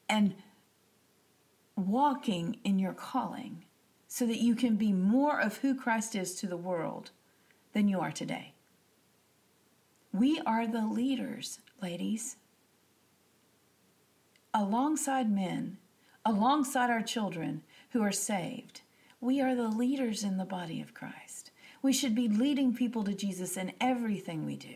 and 0.09 0.35
walking 1.75 2.59
in 2.63 2.79
your 2.79 2.93
calling 2.93 3.63
so 4.07 4.25
that 4.25 4.41
you 4.41 4.55
can 4.55 4.75
be 4.75 4.91
more 4.91 5.39
of 5.39 5.57
who 5.57 5.75
Christ 5.75 6.15
is 6.15 6.35
to 6.35 6.47
the 6.47 6.57
world 6.57 7.11
than 7.73 7.87
you 7.87 7.99
are 7.99 8.11
today. 8.11 8.53
We 10.11 10.39
are 10.45 10.65
the 10.65 10.85
leaders, 10.85 11.59
ladies. 11.81 12.37
Alongside 14.53 15.29
men, 15.29 15.77
alongside 16.25 16.89
our 16.89 17.03
children 17.03 17.61
who 17.91 18.01
are 18.01 18.11
saved, 18.11 18.81
we 19.19 19.41
are 19.41 19.55
the 19.55 19.67
leaders 19.67 20.23
in 20.23 20.37
the 20.37 20.45
body 20.45 20.81
of 20.81 20.93
Christ. 20.93 21.51
We 21.81 21.93
should 21.93 22.15
be 22.15 22.27
leading 22.27 22.73
people 22.73 23.03
to 23.03 23.13
Jesus 23.13 23.57
in 23.57 23.73
everything 23.79 24.45
we 24.45 24.55
do. 24.55 24.75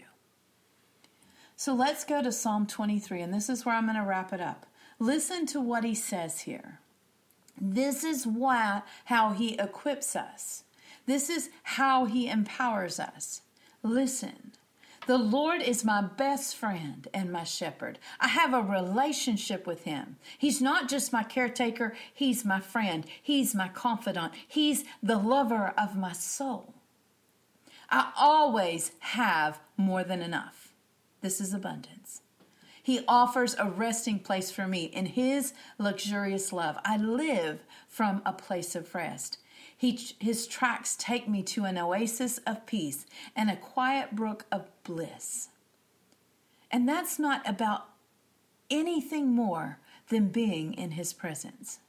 So 1.55 1.73
let's 1.73 2.03
go 2.03 2.23
to 2.23 2.31
Psalm 2.31 2.65
23, 2.65 3.21
and 3.21 3.33
this 3.33 3.49
is 3.49 3.65
where 3.65 3.75
I'm 3.75 3.85
going 3.85 3.97
to 3.97 4.03
wrap 4.03 4.33
it 4.33 4.41
up. 4.41 4.65
Listen 4.97 5.45
to 5.47 5.61
what 5.61 5.83
he 5.83 5.93
says 5.93 6.41
here. 6.41 6.79
This 7.59 8.03
is 8.03 8.25
why 8.25 8.81
how 9.05 9.33
he 9.33 9.55
equips 9.59 10.15
us. 10.15 10.63
This 11.05 11.29
is 11.29 11.49
how 11.63 12.05
he 12.05 12.27
empowers 12.27 12.99
us. 12.99 13.41
Listen. 13.83 14.53
The 15.07 15.17
Lord 15.17 15.63
is 15.63 15.83
my 15.83 16.01
best 16.01 16.55
friend 16.55 17.07
and 17.13 17.31
my 17.31 17.43
shepherd. 17.43 17.97
I 18.19 18.27
have 18.27 18.53
a 18.53 18.61
relationship 18.61 19.65
with 19.65 19.83
him. 19.83 20.17
He's 20.37 20.61
not 20.61 20.87
just 20.87 21.11
my 21.11 21.23
caretaker, 21.23 21.95
he's 22.13 22.45
my 22.45 22.59
friend, 22.59 23.05
he's 23.21 23.55
my 23.55 23.67
confidant, 23.67 24.33
he's 24.47 24.83
the 25.01 25.17
lover 25.17 25.73
of 25.77 25.97
my 25.97 26.13
soul. 26.13 26.75
I 27.89 28.11
always 28.15 28.91
have 28.99 29.59
more 29.75 30.03
than 30.03 30.21
enough. 30.21 30.71
This 31.21 31.41
is 31.41 31.53
abundance. 31.53 32.21
He 32.83 33.03
offers 33.07 33.55
a 33.59 33.69
resting 33.69 34.19
place 34.19 34.49
for 34.49 34.67
me 34.67 34.85
in 34.85 35.07
His 35.07 35.53
luxurious 35.77 36.53
love. 36.53 36.77
I 36.83 36.97
live 36.97 37.63
from 37.87 38.21
a 38.25 38.33
place 38.33 38.75
of 38.75 38.93
rest. 38.95 39.37
He, 39.81 39.99
his 40.19 40.45
tracks 40.45 40.95
take 40.95 41.27
me 41.27 41.41
to 41.41 41.63
an 41.63 41.75
oasis 41.75 42.37
of 42.45 42.67
peace 42.67 43.07
and 43.35 43.49
a 43.49 43.55
quiet 43.55 44.15
brook 44.15 44.45
of 44.51 44.69
bliss. 44.83 45.49
And 46.69 46.87
that's 46.87 47.17
not 47.17 47.49
about 47.49 47.87
anything 48.69 49.33
more 49.33 49.79
than 50.09 50.27
being 50.27 50.75
in 50.75 50.91
his 50.91 51.13
presence. 51.13 51.79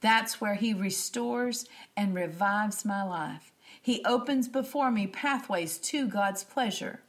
That's 0.00 0.40
where 0.40 0.56
he 0.56 0.74
restores 0.74 1.66
and 1.96 2.12
revives 2.12 2.84
my 2.84 3.04
life. 3.04 3.52
He 3.80 4.04
opens 4.04 4.48
before 4.48 4.90
me 4.90 5.06
pathways 5.06 5.78
to 5.78 6.08
God's 6.08 6.42
pleasure, 6.42 7.02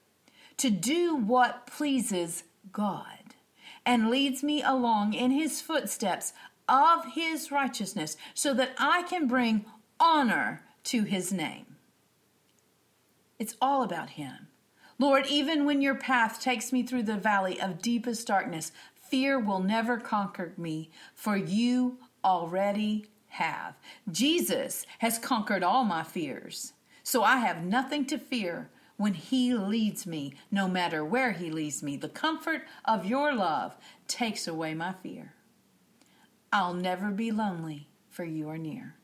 to 0.57 0.69
do 0.69 1.15
what 1.15 1.65
pleases 1.65 2.43
God, 2.71 3.33
and 3.83 4.11
leads 4.11 4.43
me 4.43 4.61
along 4.61 5.15
in 5.15 5.31
his 5.31 5.59
footsteps 5.59 6.33
of 6.69 7.13
his 7.13 7.51
righteousness 7.51 8.15
so 8.35 8.53
that 8.53 8.75
I 8.77 9.01
can 9.03 9.27
bring 9.27 9.65
honor 9.99 10.63
to 10.85 11.03
his 11.03 11.31
name. 11.31 11.77
It's 13.39 13.55
all 13.61 13.83
about 13.83 14.11
him. 14.11 14.47
Lord, 14.99 15.27
even 15.27 15.65
when 15.65 15.81
your 15.81 15.95
path 15.95 16.41
takes 16.41 16.73
me 16.73 16.81
through 16.81 17.03
the 17.03 17.17
valley 17.17 17.61
of 17.61 17.81
deepest 17.81 18.25
darkness, 18.25 18.71
fear 18.95 19.39
will 19.39 19.59
never 19.59 19.97
conquer 19.97 20.53
me, 20.57 20.89
for 21.13 21.37
you 21.37 21.97
already 22.23 23.05
have. 23.27 23.75
Jesus 24.11 24.85
has 24.99 25.19
conquered 25.19 25.63
all 25.63 25.83
my 25.83 26.03
fears, 26.03 26.73
so 27.03 27.23
I 27.23 27.37
have 27.37 27.63
nothing 27.63 28.05
to 28.07 28.17
fear 28.17 28.69
when 28.97 29.13
He 29.13 29.53
leads 29.53 30.07
me, 30.07 30.33
no 30.49 30.67
matter 30.67 31.05
where 31.05 31.31
He 31.31 31.51
leads 31.51 31.83
me. 31.83 31.95
The 31.95 32.09
comfort 32.09 32.63
of 32.85 33.05
your 33.05 33.33
love 33.33 33.77
takes 34.07 34.47
away 34.47 34.73
my 34.73 34.93
fear. 34.93 35.33
I'll 36.51 36.73
never 36.73 37.11
be 37.11 37.31
lonely, 37.31 37.87
for 38.09 38.23
you 38.23 38.49
are 38.49 38.57
near. 38.57 38.96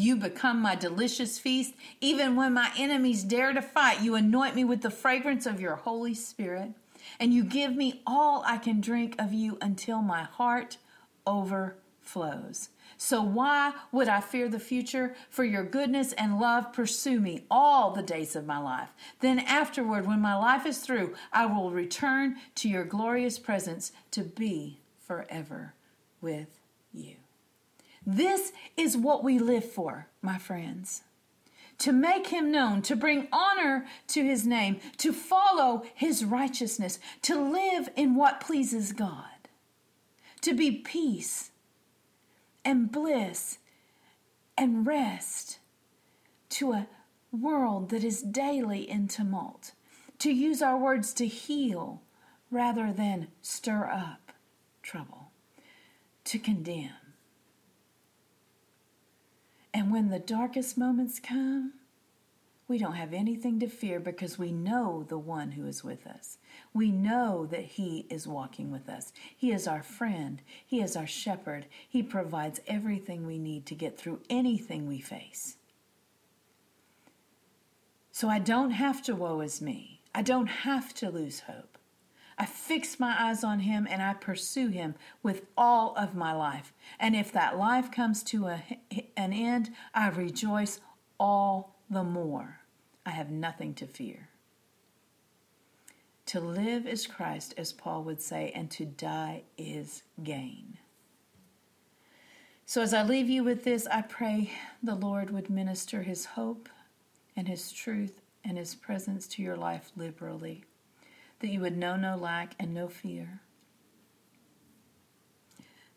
You 0.00 0.16
become 0.16 0.62
my 0.62 0.76
delicious 0.76 1.38
feast. 1.38 1.74
Even 2.00 2.34
when 2.34 2.54
my 2.54 2.72
enemies 2.78 3.22
dare 3.22 3.52
to 3.52 3.60
fight, 3.60 4.00
you 4.00 4.14
anoint 4.14 4.56
me 4.56 4.64
with 4.64 4.80
the 4.80 4.90
fragrance 4.90 5.44
of 5.44 5.60
your 5.60 5.76
Holy 5.76 6.14
Spirit, 6.14 6.70
and 7.18 7.34
you 7.34 7.44
give 7.44 7.76
me 7.76 8.00
all 8.06 8.42
I 8.46 8.56
can 8.56 8.80
drink 8.80 9.14
of 9.18 9.34
you 9.34 9.58
until 9.60 10.00
my 10.00 10.22
heart 10.22 10.78
overflows. 11.26 12.70
So 12.96 13.20
why 13.20 13.74
would 13.92 14.08
I 14.08 14.22
fear 14.22 14.48
the 14.48 14.58
future? 14.58 15.14
For 15.28 15.44
your 15.44 15.64
goodness 15.64 16.14
and 16.14 16.40
love 16.40 16.72
pursue 16.72 17.20
me 17.20 17.44
all 17.50 17.90
the 17.90 18.02
days 18.02 18.34
of 18.34 18.46
my 18.46 18.58
life. 18.58 18.88
Then 19.20 19.38
afterward, 19.40 20.06
when 20.06 20.20
my 20.20 20.34
life 20.34 20.64
is 20.64 20.78
through, 20.78 21.14
I 21.30 21.44
will 21.44 21.72
return 21.72 22.36
to 22.54 22.70
your 22.70 22.84
glorious 22.84 23.38
presence 23.38 23.92
to 24.12 24.22
be 24.22 24.80
forever 24.98 25.74
with 26.22 26.58
you. 26.90 27.16
This 28.04 28.52
is 28.76 28.96
what 28.96 29.22
we 29.22 29.38
live 29.38 29.64
for, 29.64 30.08
my 30.22 30.38
friends. 30.38 31.02
To 31.78 31.92
make 31.92 32.28
him 32.28 32.50
known, 32.50 32.82
to 32.82 32.96
bring 32.96 33.28
honor 33.32 33.86
to 34.08 34.24
his 34.24 34.46
name, 34.46 34.80
to 34.98 35.12
follow 35.12 35.84
his 35.94 36.24
righteousness, 36.24 36.98
to 37.22 37.40
live 37.40 37.88
in 37.96 38.14
what 38.14 38.40
pleases 38.40 38.92
God, 38.92 39.48
to 40.42 40.54
be 40.54 40.72
peace 40.72 41.50
and 42.64 42.92
bliss 42.92 43.58
and 44.58 44.86
rest 44.86 45.58
to 46.50 46.72
a 46.72 46.86
world 47.32 47.88
that 47.90 48.04
is 48.04 48.22
daily 48.22 48.88
in 48.88 49.08
tumult, 49.08 49.72
to 50.18 50.30
use 50.30 50.60
our 50.60 50.76
words 50.76 51.14
to 51.14 51.26
heal 51.26 52.02
rather 52.50 52.92
than 52.92 53.28
stir 53.40 53.86
up 53.86 54.32
trouble, 54.82 55.30
to 56.24 56.38
condemn 56.38 56.99
and 59.72 59.90
when 59.90 60.08
the 60.08 60.18
darkest 60.18 60.76
moments 60.76 61.20
come, 61.20 61.74
we 62.70 62.78
don't 62.78 62.94
have 62.94 63.12
anything 63.12 63.58
to 63.60 63.66
fear 63.66 63.98
because 63.98 64.38
we 64.38 64.52
know 64.52 65.04
the 65.08 65.18
one 65.18 65.50
who 65.50 65.66
is 65.66 65.82
with 65.82 66.06
us. 66.06 66.38
We 66.72 66.92
know 66.92 67.46
that 67.46 67.64
he 67.64 68.06
is 68.08 68.28
walking 68.28 68.70
with 68.70 68.88
us. 68.88 69.12
He 69.36 69.50
is 69.50 69.66
our 69.66 69.82
friend. 69.82 70.40
He 70.64 70.80
is 70.80 70.94
our 70.94 71.06
shepherd. 71.06 71.66
He 71.88 72.00
provides 72.00 72.60
everything 72.68 73.26
we 73.26 73.38
need 73.38 73.66
to 73.66 73.74
get 73.74 73.98
through 73.98 74.20
anything 74.30 74.86
we 74.86 75.00
face. 75.00 75.56
So 78.12 78.28
I 78.28 78.38
don't 78.38 78.70
have 78.70 79.02
to 79.02 79.16
woe 79.16 79.40
is 79.40 79.60
me. 79.60 80.02
I 80.14 80.22
don't 80.22 80.46
have 80.46 80.94
to 80.94 81.10
lose 81.10 81.40
hope. 81.40 81.69
I 82.40 82.46
fix 82.46 82.98
my 82.98 83.14
eyes 83.18 83.44
on 83.44 83.60
him 83.60 83.86
and 83.90 84.00
I 84.00 84.14
pursue 84.14 84.68
him 84.68 84.94
with 85.22 85.42
all 85.58 85.94
of 85.94 86.14
my 86.14 86.32
life. 86.32 86.72
And 86.98 87.14
if 87.14 87.30
that 87.32 87.58
life 87.58 87.90
comes 87.90 88.22
to 88.24 88.46
a, 88.46 88.62
an 89.14 89.34
end, 89.34 89.74
I 89.92 90.08
rejoice 90.08 90.80
all 91.18 91.76
the 91.90 92.02
more. 92.02 92.60
I 93.04 93.10
have 93.10 93.30
nothing 93.30 93.74
to 93.74 93.86
fear. 93.86 94.30
To 96.26 96.40
live 96.40 96.86
is 96.86 97.06
Christ, 97.06 97.52
as 97.58 97.74
Paul 97.74 98.04
would 98.04 98.22
say, 98.22 98.52
and 98.54 98.70
to 98.70 98.86
die 98.86 99.42
is 99.58 100.02
gain. 100.24 100.78
So, 102.64 102.80
as 102.80 102.94
I 102.94 103.02
leave 103.02 103.28
you 103.28 103.44
with 103.44 103.64
this, 103.64 103.86
I 103.88 104.00
pray 104.00 104.52
the 104.82 104.94
Lord 104.94 105.28
would 105.28 105.50
minister 105.50 106.04
his 106.04 106.24
hope 106.24 106.70
and 107.36 107.46
his 107.48 107.70
truth 107.70 108.22
and 108.44 108.56
his 108.56 108.74
presence 108.74 109.26
to 109.26 109.42
your 109.42 109.56
life 109.56 109.92
liberally 109.94 110.64
that 111.40 111.48
you 111.48 111.60
would 111.60 111.76
know 111.76 111.96
no 111.96 112.16
lack 112.16 112.54
and 112.58 112.72
no 112.72 112.88
fear, 112.88 113.40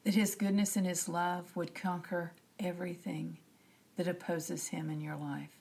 that 0.03 0.15
His 0.15 0.35
goodness 0.35 0.75
and 0.75 0.87
His 0.87 1.07
love 1.07 1.55
would 1.55 1.75
conquer 1.75 2.33
everything 2.59 3.37
that 3.97 4.07
opposes 4.07 4.67
Him 4.69 4.89
in 4.89 5.01
your 5.01 5.15
life, 5.15 5.57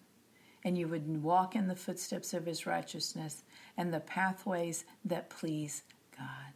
and 0.65 0.79
you 0.79 0.89
would 0.89 1.23
walk 1.23 1.55
in 1.55 1.69
the 1.69 1.77
footsteps 1.77 2.33
of 2.33 2.47
His 2.47 2.67
righteousness 2.67 3.43
and 3.77 3.93
the 3.93 4.01
pathways 4.01 4.85
that 5.05 5.31
please 5.31 5.83
God. 6.17 6.55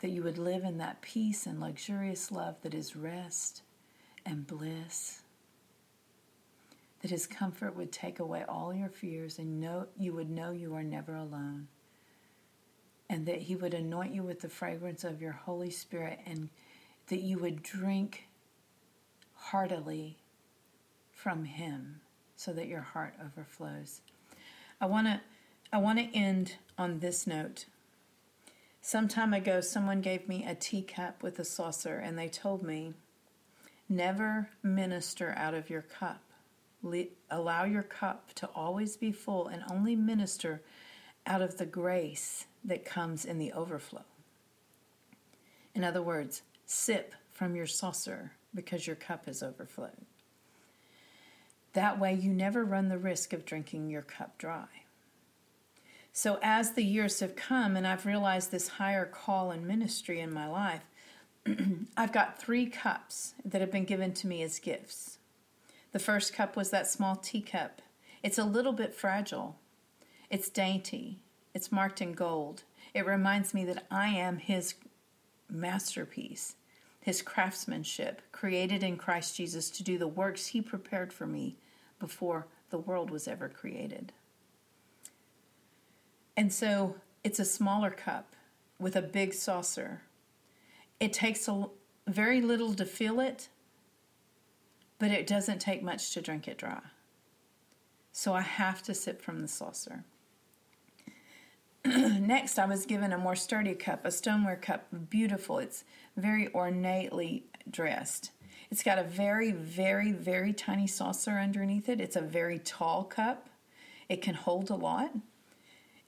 That 0.00 0.10
you 0.10 0.22
would 0.22 0.38
live 0.38 0.64
in 0.64 0.78
that 0.78 1.02
peace 1.02 1.46
and 1.46 1.60
luxurious 1.60 2.30
love 2.30 2.56
that 2.62 2.74
is 2.74 2.96
rest 2.96 3.62
and 4.24 4.46
bliss. 4.46 5.22
That 7.02 7.10
his 7.10 7.26
comfort 7.26 7.76
would 7.76 7.92
take 7.92 8.20
away 8.20 8.44
all 8.48 8.74
your 8.74 8.88
fears 8.88 9.38
and 9.38 9.60
know 9.60 9.86
you 9.98 10.12
would 10.12 10.30
know 10.30 10.50
you 10.50 10.74
are 10.74 10.82
never 10.82 11.14
alone 11.14 11.68
and 13.08 13.26
that 13.26 13.42
He 13.42 13.56
would 13.56 13.74
anoint 13.74 14.14
you 14.14 14.22
with 14.22 14.40
the 14.40 14.48
fragrance 14.48 15.04
of 15.04 15.22
your 15.22 15.32
Holy 15.32 15.70
Spirit, 15.70 16.20
and 16.26 16.48
that 17.08 17.20
you 17.20 17.38
would 17.38 17.62
drink 17.62 18.28
heartily 19.34 20.18
from 21.10 21.44
Him 21.44 22.00
so 22.36 22.52
that 22.52 22.68
your 22.68 22.80
heart 22.80 23.14
overflows. 23.24 24.00
I 24.80 24.86
want 24.86 25.06
to 25.06 25.20
I 25.72 25.78
want 25.78 25.98
to 25.98 26.16
end 26.16 26.54
on 26.78 27.00
this 27.00 27.26
note. 27.26 27.66
Some 28.80 29.06
time 29.06 29.34
ago, 29.34 29.60
someone 29.60 30.00
gave 30.00 30.28
me 30.28 30.46
a 30.46 30.54
teacup 30.54 31.22
with 31.22 31.38
a 31.38 31.44
saucer, 31.44 31.98
and 31.98 32.18
they 32.18 32.28
told 32.28 32.62
me, 32.62 32.94
never 33.86 34.48
minister 34.62 35.34
out 35.36 35.52
of 35.52 35.68
your 35.68 35.82
cup. 35.82 36.22
Le- 36.82 37.04
allow 37.30 37.64
your 37.64 37.82
cup 37.82 38.32
to 38.36 38.48
always 38.54 38.96
be 38.96 39.12
full 39.12 39.48
and 39.48 39.62
only 39.70 39.94
minister 39.94 40.62
out 41.26 41.42
of 41.42 41.58
the 41.58 41.66
grace 41.66 42.46
that 42.68 42.84
comes 42.84 43.24
in 43.24 43.38
the 43.38 43.52
overflow. 43.52 44.04
In 45.74 45.84
other 45.84 46.02
words, 46.02 46.42
sip 46.66 47.14
from 47.32 47.56
your 47.56 47.66
saucer 47.66 48.32
because 48.54 48.86
your 48.86 48.96
cup 48.96 49.26
has 49.26 49.42
overflowed. 49.42 50.06
That 51.72 52.00
way, 52.00 52.14
you 52.14 52.32
never 52.32 52.64
run 52.64 52.88
the 52.88 52.98
risk 52.98 53.32
of 53.32 53.44
drinking 53.44 53.90
your 53.90 54.02
cup 54.02 54.38
dry. 54.38 54.66
So, 56.12 56.38
as 56.42 56.72
the 56.72 56.82
years 56.82 57.20
have 57.20 57.36
come 57.36 57.76
and 57.76 57.86
I've 57.86 58.06
realized 58.06 58.50
this 58.50 58.68
higher 58.68 59.06
call 59.06 59.50
and 59.50 59.66
ministry 59.66 60.20
in 60.20 60.32
my 60.32 60.48
life, 60.48 60.82
I've 61.96 62.12
got 62.12 62.40
three 62.40 62.66
cups 62.66 63.34
that 63.44 63.60
have 63.60 63.70
been 63.70 63.84
given 63.84 64.12
to 64.14 64.26
me 64.26 64.42
as 64.42 64.58
gifts. 64.58 65.18
The 65.92 65.98
first 65.98 66.34
cup 66.34 66.56
was 66.56 66.70
that 66.70 66.90
small 66.90 67.16
teacup. 67.16 67.80
It's 68.22 68.38
a 68.38 68.44
little 68.44 68.72
bit 68.72 68.94
fragile, 68.94 69.56
it's 70.28 70.48
dainty, 70.48 71.20
it's 71.54 71.72
marked 71.72 72.00
in 72.00 72.12
gold. 72.12 72.64
It 72.94 73.06
reminds 73.06 73.54
me 73.54 73.64
that 73.64 73.86
I 73.90 74.08
am 74.08 74.38
His 74.38 74.74
masterpiece, 75.50 76.56
His 77.00 77.22
craftsmanship, 77.22 78.22
created 78.32 78.82
in 78.82 78.96
Christ 78.96 79.36
Jesus 79.36 79.70
to 79.70 79.82
do 79.82 79.98
the 79.98 80.08
works 80.08 80.48
He 80.48 80.60
prepared 80.60 81.12
for 81.12 81.26
me 81.26 81.56
before 81.98 82.46
the 82.70 82.78
world 82.78 83.10
was 83.10 83.26
ever 83.26 83.48
created. 83.48 84.12
And 86.36 86.52
so 86.52 86.96
it's 87.24 87.40
a 87.40 87.44
smaller 87.44 87.90
cup 87.90 88.36
with 88.78 88.94
a 88.94 89.02
big 89.02 89.34
saucer. 89.34 90.02
It 91.00 91.12
takes 91.12 91.48
a, 91.48 91.66
very 92.06 92.40
little 92.40 92.74
to 92.74 92.84
fill 92.84 93.20
it, 93.20 93.48
but 94.98 95.10
it 95.10 95.26
doesn't 95.26 95.60
take 95.60 95.82
much 95.82 96.12
to 96.12 96.22
drink 96.22 96.48
it 96.48 96.58
dry. 96.58 96.80
So 98.12 98.32
I 98.32 98.40
have 98.40 98.82
to 98.84 98.94
sip 98.94 99.22
from 99.22 99.40
the 99.40 99.48
saucer. 99.48 100.04
Next, 102.20 102.58
I 102.58 102.66
was 102.66 102.84
given 102.84 103.14
a 103.14 103.18
more 103.18 103.36
sturdy 103.36 103.74
cup, 103.74 104.04
a 104.04 104.10
stoneware 104.10 104.56
cup, 104.56 104.86
beautiful. 105.08 105.58
It's 105.58 105.84
very 106.18 106.48
ornately 106.48 107.44
dressed. 107.70 108.30
It's 108.70 108.82
got 108.82 108.98
a 108.98 109.04
very, 109.04 109.52
very, 109.52 110.12
very 110.12 110.52
tiny 110.52 110.86
saucer 110.86 111.38
underneath 111.38 111.88
it. 111.88 111.98
It's 111.98 112.16
a 112.16 112.20
very 112.20 112.58
tall 112.58 113.04
cup. 113.04 113.48
It 114.06 114.20
can 114.20 114.34
hold 114.34 114.68
a 114.68 114.74
lot. 114.74 115.12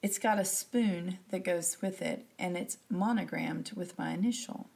It's 0.03 0.19
got 0.19 0.39
a 0.39 0.45
spoon 0.45 1.19
that 1.31 1.45
goes 1.45 1.79
with 1.81 2.03
it, 2.03 2.27
and 2.39 2.59
it's 2.59 2.77
monogrammed 2.91 3.73
with 3.75 3.99
my 3.99 4.11
initial. 4.11 4.69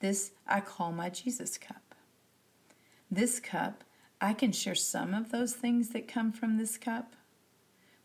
This 0.00 0.32
I 0.48 0.60
call 0.60 0.90
my 0.90 1.10
Jesus 1.10 1.58
cup. 1.58 1.94
This 3.08 3.38
cup, 3.38 3.84
I 4.20 4.32
can 4.32 4.50
share 4.50 4.74
some 4.74 5.14
of 5.14 5.30
those 5.30 5.54
things 5.54 5.90
that 5.90 6.08
come 6.08 6.32
from 6.32 6.58
this 6.58 6.76
cup, 6.76 7.12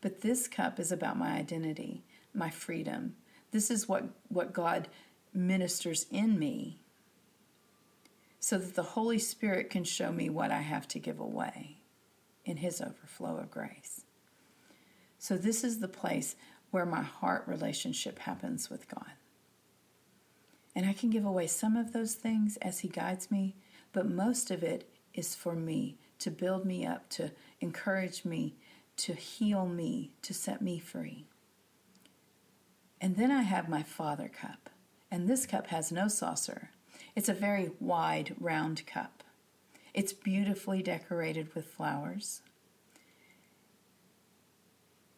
but 0.04 0.20
this 0.20 0.48
cup 0.48 0.78
is 0.78 0.92
about 0.92 1.16
my 1.16 1.30
identity, 1.30 2.04
my 2.34 2.50
freedom. 2.50 3.16
This 3.52 3.70
is 3.70 3.88
what, 3.88 4.04
what 4.28 4.52
God 4.52 4.86
ministers 5.32 6.04
in 6.10 6.38
me 6.38 6.82
so 8.38 8.58
that 8.58 8.74
the 8.74 8.82
Holy 8.82 9.18
Spirit 9.18 9.70
can 9.70 9.82
show 9.82 10.12
me 10.12 10.28
what 10.28 10.50
I 10.50 10.60
have 10.60 10.86
to 10.88 10.98
give 10.98 11.20
away 11.20 11.78
in 12.44 12.58
His 12.58 12.82
overflow 12.82 13.38
of 13.38 13.50
grace. 13.50 14.02
So, 15.18 15.38
this 15.38 15.64
is 15.64 15.78
the 15.78 15.88
place 15.88 16.36
where 16.70 16.84
my 16.84 17.00
heart 17.00 17.44
relationship 17.46 18.18
happens 18.18 18.68
with 18.68 18.86
God. 18.90 19.12
And 20.76 20.84
I 20.84 20.92
can 20.92 21.08
give 21.08 21.24
away 21.24 21.46
some 21.46 21.78
of 21.78 21.94
those 21.94 22.12
things 22.12 22.58
as 22.58 22.80
He 22.80 22.88
guides 22.88 23.30
me, 23.30 23.56
but 23.94 24.06
most 24.06 24.50
of 24.50 24.62
it 24.62 24.86
is 25.14 25.34
for 25.34 25.54
me 25.54 25.96
to 26.18 26.30
build 26.30 26.66
me 26.66 26.84
up, 26.84 27.08
to 27.08 27.30
encourage 27.62 28.26
me, 28.26 28.56
to 28.96 29.14
heal 29.14 29.66
me, 29.66 30.12
to 30.22 30.34
set 30.34 30.62
me 30.62 30.78
free. 30.78 31.26
And 33.00 33.16
then 33.16 33.30
I 33.30 33.42
have 33.42 33.68
my 33.68 33.82
Father 33.82 34.28
cup, 34.28 34.70
and 35.10 35.28
this 35.28 35.46
cup 35.46 35.66
has 35.68 35.92
no 35.92 36.08
saucer. 36.08 36.70
It's 37.14 37.28
a 37.28 37.34
very 37.34 37.70
wide, 37.80 38.34
round 38.38 38.86
cup. 38.86 39.22
It's 39.92 40.12
beautifully 40.12 40.82
decorated 40.82 41.54
with 41.54 41.66
flowers. 41.66 42.42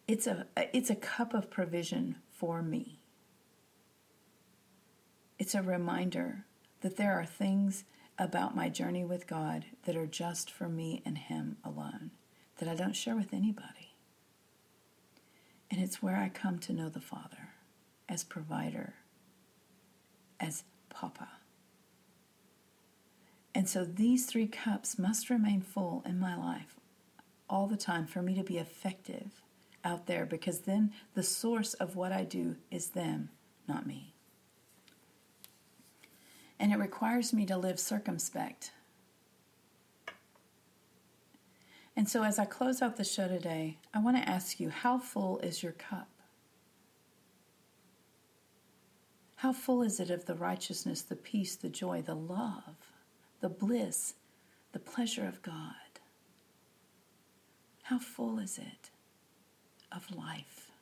It's 0.07 0.27
a, 0.27 0.47
it's 0.57 0.91
a 0.91 0.97
cup 0.97 1.35
of 1.35 1.51
provision 1.51 2.17
for 2.31 2.62
me. 2.62 3.01
It's 5.39 5.55
a 5.55 5.62
reminder 5.62 6.45
that 6.81 6.97
there 6.97 7.19
are 7.19 7.27
things 7.27 7.85
about 8.19 8.57
my 8.57 8.69
journey 8.69 9.05
with 9.05 9.27
God 9.27 9.65
that 9.85 9.97
are 9.97 10.07
just 10.07 10.51
for 10.51 10.69
me 10.69 11.03
and 11.05 11.19
Him 11.19 11.57
alone, 11.65 12.11
that 12.59 12.69
I 12.69 12.75
don't 12.75 12.97
share 12.97 13.16
with 13.16 13.33
anybody. 13.33 13.95
And 15.71 15.81
it's 15.81 16.03
where 16.03 16.16
I 16.16 16.29
come 16.29 16.59
to 16.61 16.73
know 16.73 16.88
the 16.88 17.01
Father 17.01 17.51
as 18.09 18.25
provider, 18.25 18.95
as 20.38 20.64
Papa. 20.88 21.29
And 23.55 23.69
so 23.69 23.85
these 23.85 24.27
three 24.27 24.47
cups 24.47 24.99
must 24.99 25.31
remain 25.31 25.61
full 25.61 26.03
in 26.07 26.19
my 26.19 26.37
life 26.37 26.77
all 27.49 27.66
the 27.66 27.77
time 27.77 28.07
for 28.07 28.23
me 28.23 28.35
to 28.35 28.42
be 28.42 28.59
effective 28.59 29.42
out 29.85 30.07
there 30.07 30.27
because 30.27 30.61
then 30.61 30.92
the 31.14 31.23
source 31.23 31.75
of 31.75 31.97
what 31.97 32.12
I 32.12 32.25
do 32.25 32.57
is 32.71 32.88
them, 32.88 33.31
not 33.69 33.87
me. 33.87 34.14
And 36.59 36.73
it 36.73 36.79
requires 36.79 37.33
me 37.33 37.47
to 37.47 37.57
live 37.57 37.79
circumspect. 37.79 38.73
And 41.97 42.09
so, 42.09 42.23
as 42.23 42.39
I 42.39 42.45
close 42.45 42.83
out 42.83 42.97
the 42.97 43.05
show 43.05 43.27
today, 43.27 43.79
I 43.95 44.01
want 44.01 44.17
to 44.19 44.29
ask 44.29 44.61
you 44.61 44.69
how 44.69 44.99
full 44.99 45.39
is 45.39 45.63
your 45.63 45.73
cup? 45.73 46.09
How 49.37 49.53
full 49.53 49.83
is 49.83 49.99
it 50.01 50.11
of 50.11 50.27
the 50.27 50.35
righteousness, 50.35 51.03
the 51.03 51.17
peace, 51.17 51.57
the 51.57 51.69
joy, 51.69 52.03
the 52.03 52.15
love? 52.15 52.77
the 53.41 53.49
bliss, 53.49 54.15
the 54.73 54.79
pleasure 54.79 55.27
of 55.27 55.43
God. 55.43 55.75
How 57.85 57.99
full 57.99 58.39
is 58.39 58.59
it 58.59 58.91
of 59.93 60.15
life 60.15 60.73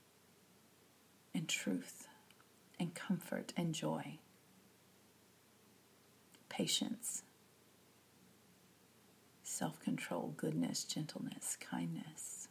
and 1.35 1.49
truth 1.49 2.09
and 2.81 2.95
comfort 2.95 3.53
and 3.57 3.75
joy, 3.75 4.19
patience, 6.49 7.23
self 9.55 9.81
control, 9.81 10.35
goodness, 10.37 10.85
gentleness, 10.85 11.57
kindness. 11.61 12.49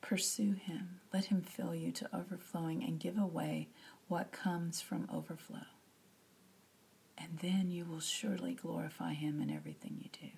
Pursue 0.00 0.52
Him. 0.52 1.00
Let 1.12 1.26
Him 1.26 1.42
fill 1.42 1.74
you 1.74 1.90
to 1.92 2.08
overflowing 2.14 2.84
and 2.84 3.00
give 3.00 3.18
away 3.18 3.68
what 4.08 4.30
comes 4.32 4.80
from 4.80 5.08
overflow 5.12 5.66
and 7.18 7.38
then 7.40 7.70
you 7.70 7.84
will 7.84 8.00
surely 8.00 8.54
glorify 8.54 9.12
Him 9.12 9.40
in 9.40 9.50
everything 9.50 9.98
you 10.00 10.10
do. 10.12 10.28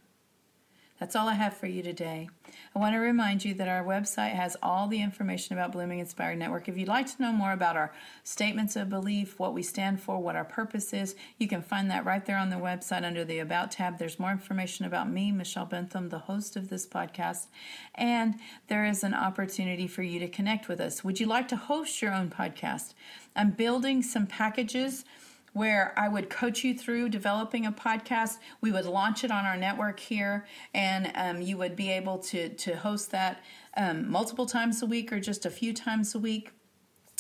That's 0.99 1.15
all 1.15 1.29
I 1.29 1.35
have 1.35 1.57
for 1.57 1.69
you 1.69 1.81
today. 1.81 2.29
I 2.75 2.79
want 2.79 2.95
to 2.95 2.99
remind 2.99 3.45
you 3.45 3.55
that 3.55 3.69
our 3.69 3.85
website 3.85 4.35
has 4.35 4.57
all 4.63 4.89
the 4.89 5.01
information 5.01 5.57
about 5.57 5.71
Blooming 5.71 6.01
Inspired 6.01 6.39
Network. 6.39 6.69
If 6.69 6.77
you'd 6.77 6.89
like 6.89 7.07
to 7.15 7.23
know 7.23 7.31
more 7.31 7.53
about 7.53 7.77
our 7.77 7.93
statements 8.25 8.75
of 8.75 8.91
belief, 8.91 9.39
what 9.39 9.55
we 9.55 9.63
stand 9.63 10.01
for, 10.01 10.19
what 10.19 10.35
our 10.35 10.45
purpose 10.45 10.93
is, 10.93 11.15
you 11.39 11.47
can 11.47 11.63
find 11.63 11.89
that 11.91 12.05
right 12.05 12.27
there 12.27 12.37
on 12.37 12.51
the 12.51 12.57
website 12.57 13.05
under 13.05 13.25
the 13.25 13.39
About 13.39 13.71
tab. 13.71 13.99
There's 13.99 14.19
more 14.19 14.33
information 14.33 14.87
about 14.87 15.09
me, 15.09 15.31
Michelle 15.31 15.67
Bentham, 15.67 16.09
the 16.09 16.19
host 16.19 16.57
of 16.57 16.69
this 16.69 16.87
podcast, 16.87 17.47
and 17.95 18.35
there 18.67 18.85
is 18.85 19.05
an 19.05 19.15
opportunity 19.15 19.87
for 19.87 20.03
you 20.03 20.19
to 20.19 20.29
connect 20.29 20.67
with 20.67 20.81
us. 20.81 21.05
Would 21.05 21.21
you 21.21 21.27
like 21.27 21.47
to 21.49 21.57
host 21.57 22.03
your 22.03 22.13
own 22.13 22.29
podcast? 22.29 22.95
I'm 23.37 23.51
building 23.51 24.03
some 24.03 24.27
packages 24.27 25.05
where 25.59 25.93
I 25.97 26.09
would 26.09 26.31
coach 26.31 26.65
you 26.65 26.73
through 26.77 27.09
developing 27.09 27.67
a 27.67 27.73
podcast. 27.73 28.39
We 28.61 28.71
would 28.73 28.87
launch 28.87 29.25
it 29.25 29.31
on 29.31 29.45
our 29.45 29.57
network 29.57 30.01
here, 30.01 30.47
and 30.73 31.11
um, 31.15 31.43
you 31.43 31.57
would 31.59 31.77
be 31.77 31.91
able 31.91 32.19
to 32.19 32.49
to 32.49 32.77
host 32.77 33.11
that 33.11 33.43
um, 33.77 34.11
multiple 34.11 34.47
times 34.47 34.83
a 34.83 34.87
week 34.87 35.13
or 35.13 35.21
just 35.21 35.45
a 35.45 35.51
few 35.51 35.75
times 35.75 36.15
a 36.15 36.19
week. 36.19 36.53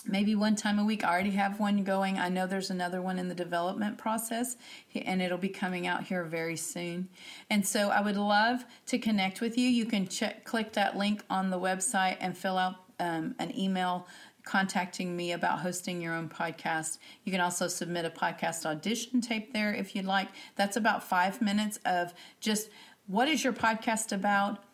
Maybe 0.07 0.35
one 0.35 0.55
time 0.55 0.79
a 0.79 0.85
week. 0.85 1.05
I 1.05 1.11
already 1.13 1.33
have 1.33 1.59
one 1.59 1.83
going. 1.83 2.19
I 2.19 2.29
know 2.29 2.47
there's 2.47 2.71
another 2.71 3.03
one 3.03 3.19
in 3.19 3.29
the 3.29 3.35
development 3.35 3.99
process, 3.99 4.57
and 4.95 5.21
it'll 5.21 5.37
be 5.37 5.49
coming 5.49 5.87
out 5.87 6.05
here 6.05 6.25
very 6.25 6.57
soon. 6.57 7.09
And 7.51 7.67
so 7.67 7.91
I 7.91 8.01
would 8.01 8.17
love 8.17 8.65
to 8.87 8.99
connect 8.99 9.41
with 9.41 9.59
you. 9.59 9.69
You 9.69 9.85
can 9.85 10.07
check, 10.07 10.45
click 10.45 10.73
that 10.75 10.97
link 10.97 11.25
on 11.29 11.51
the 11.51 11.59
website 11.59 12.17
and 12.21 12.39
fill 12.39 12.57
out 12.57 12.77
um, 13.01 13.35
an 13.39 13.57
email 13.59 14.07
contacting 14.49 15.15
me 15.15 15.33
about 15.33 15.59
hosting 15.59 16.01
your 16.01 16.15
own 16.15 16.27
podcast. 16.27 16.97
You 17.25 17.31
can 17.31 17.41
also 17.43 17.69
submit 17.69 18.07
a 18.07 18.11
podcast 18.11 18.65
audition 18.65 19.21
tape 19.21 19.53
there 19.53 19.75
if 19.75 19.95
you'd 19.95 20.07
like. 20.07 20.29
That's 20.57 20.79
about 20.79 21.05
five 21.05 21.43
minutes 21.43 21.79
of 21.85 22.15
just 22.41 22.71
what 23.07 23.29
is 23.29 23.45
your 23.45 23.53
podcast 23.53 24.11
about? 24.11 24.65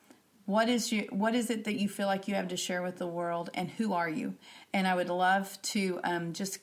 What 0.47 0.69
is 0.69 0.93
your 0.93 1.07
what 1.07 1.35
is 1.35 1.51
it 1.51 1.65
that 1.65 1.75
you 1.75 1.89
feel 1.89 2.07
like 2.07 2.29
you 2.29 2.37
have 2.37 2.49
to 2.49 2.57
share 2.57 2.83
with 2.83 2.99
the 2.99 3.07
world, 3.07 3.51
and 3.55 3.69
who 3.69 3.93
are 3.93 4.09
you? 4.09 4.35
And 4.73 4.87
I 4.87 4.95
would 4.95 5.09
love 5.09 5.61
to 5.63 5.99
um, 6.05 6.33
just 6.33 6.59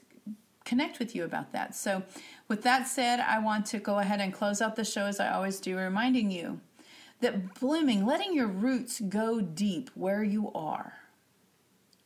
connect 0.63 0.97
with 0.97 1.13
you 1.13 1.25
about 1.25 1.51
that. 1.51 1.75
So, 1.75 2.03
with 2.47 2.61
that 2.63 2.87
said, 2.87 3.19
I 3.19 3.39
want 3.39 3.65
to 3.67 3.79
go 3.79 3.99
ahead 3.99 4.21
and 4.21 4.33
close 4.33 4.61
out 4.61 4.77
the 4.77 4.85
show 4.85 5.05
as 5.05 5.19
I 5.19 5.33
always 5.33 5.59
do, 5.59 5.77
reminding 5.77 6.31
you 6.31 6.61
that 7.19 7.59
blooming, 7.59 8.05
letting 8.05 8.33
your 8.33 8.47
roots 8.47 9.01
go 9.01 9.41
deep 9.41 9.89
where 9.95 10.23
you 10.23 10.49
are 10.53 11.00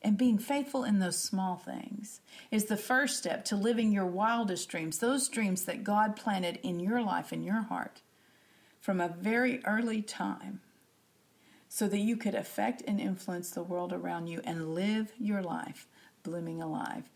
and 0.06 0.16
being 0.16 0.38
faithful 0.38 0.84
in 0.84 1.00
those 1.00 1.18
small 1.18 1.56
things 1.56 2.20
is 2.52 2.66
the 2.66 2.76
first 2.76 3.18
step 3.18 3.44
to 3.44 3.56
living 3.56 3.90
your 3.90 4.06
wildest 4.06 4.68
dreams, 4.68 4.98
those 4.98 5.28
dreams 5.28 5.64
that 5.64 5.82
God 5.82 6.14
planted 6.14 6.60
in 6.62 6.78
your 6.78 7.02
life, 7.02 7.32
in 7.32 7.42
your 7.42 7.62
heart, 7.62 8.02
from 8.80 9.00
a 9.00 9.08
very 9.08 9.60
early 9.64 10.02
time, 10.02 10.60
so 11.68 11.88
that 11.88 11.98
you 11.98 12.16
could 12.16 12.36
affect 12.36 12.84
and 12.86 13.00
influence 13.00 13.50
the 13.50 13.64
world 13.64 13.92
around 13.92 14.28
you 14.28 14.40
and 14.44 14.76
live 14.76 15.10
your 15.18 15.42
life 15.42 15.88
blooming 16.22 16.62
alive. 16.62 17.10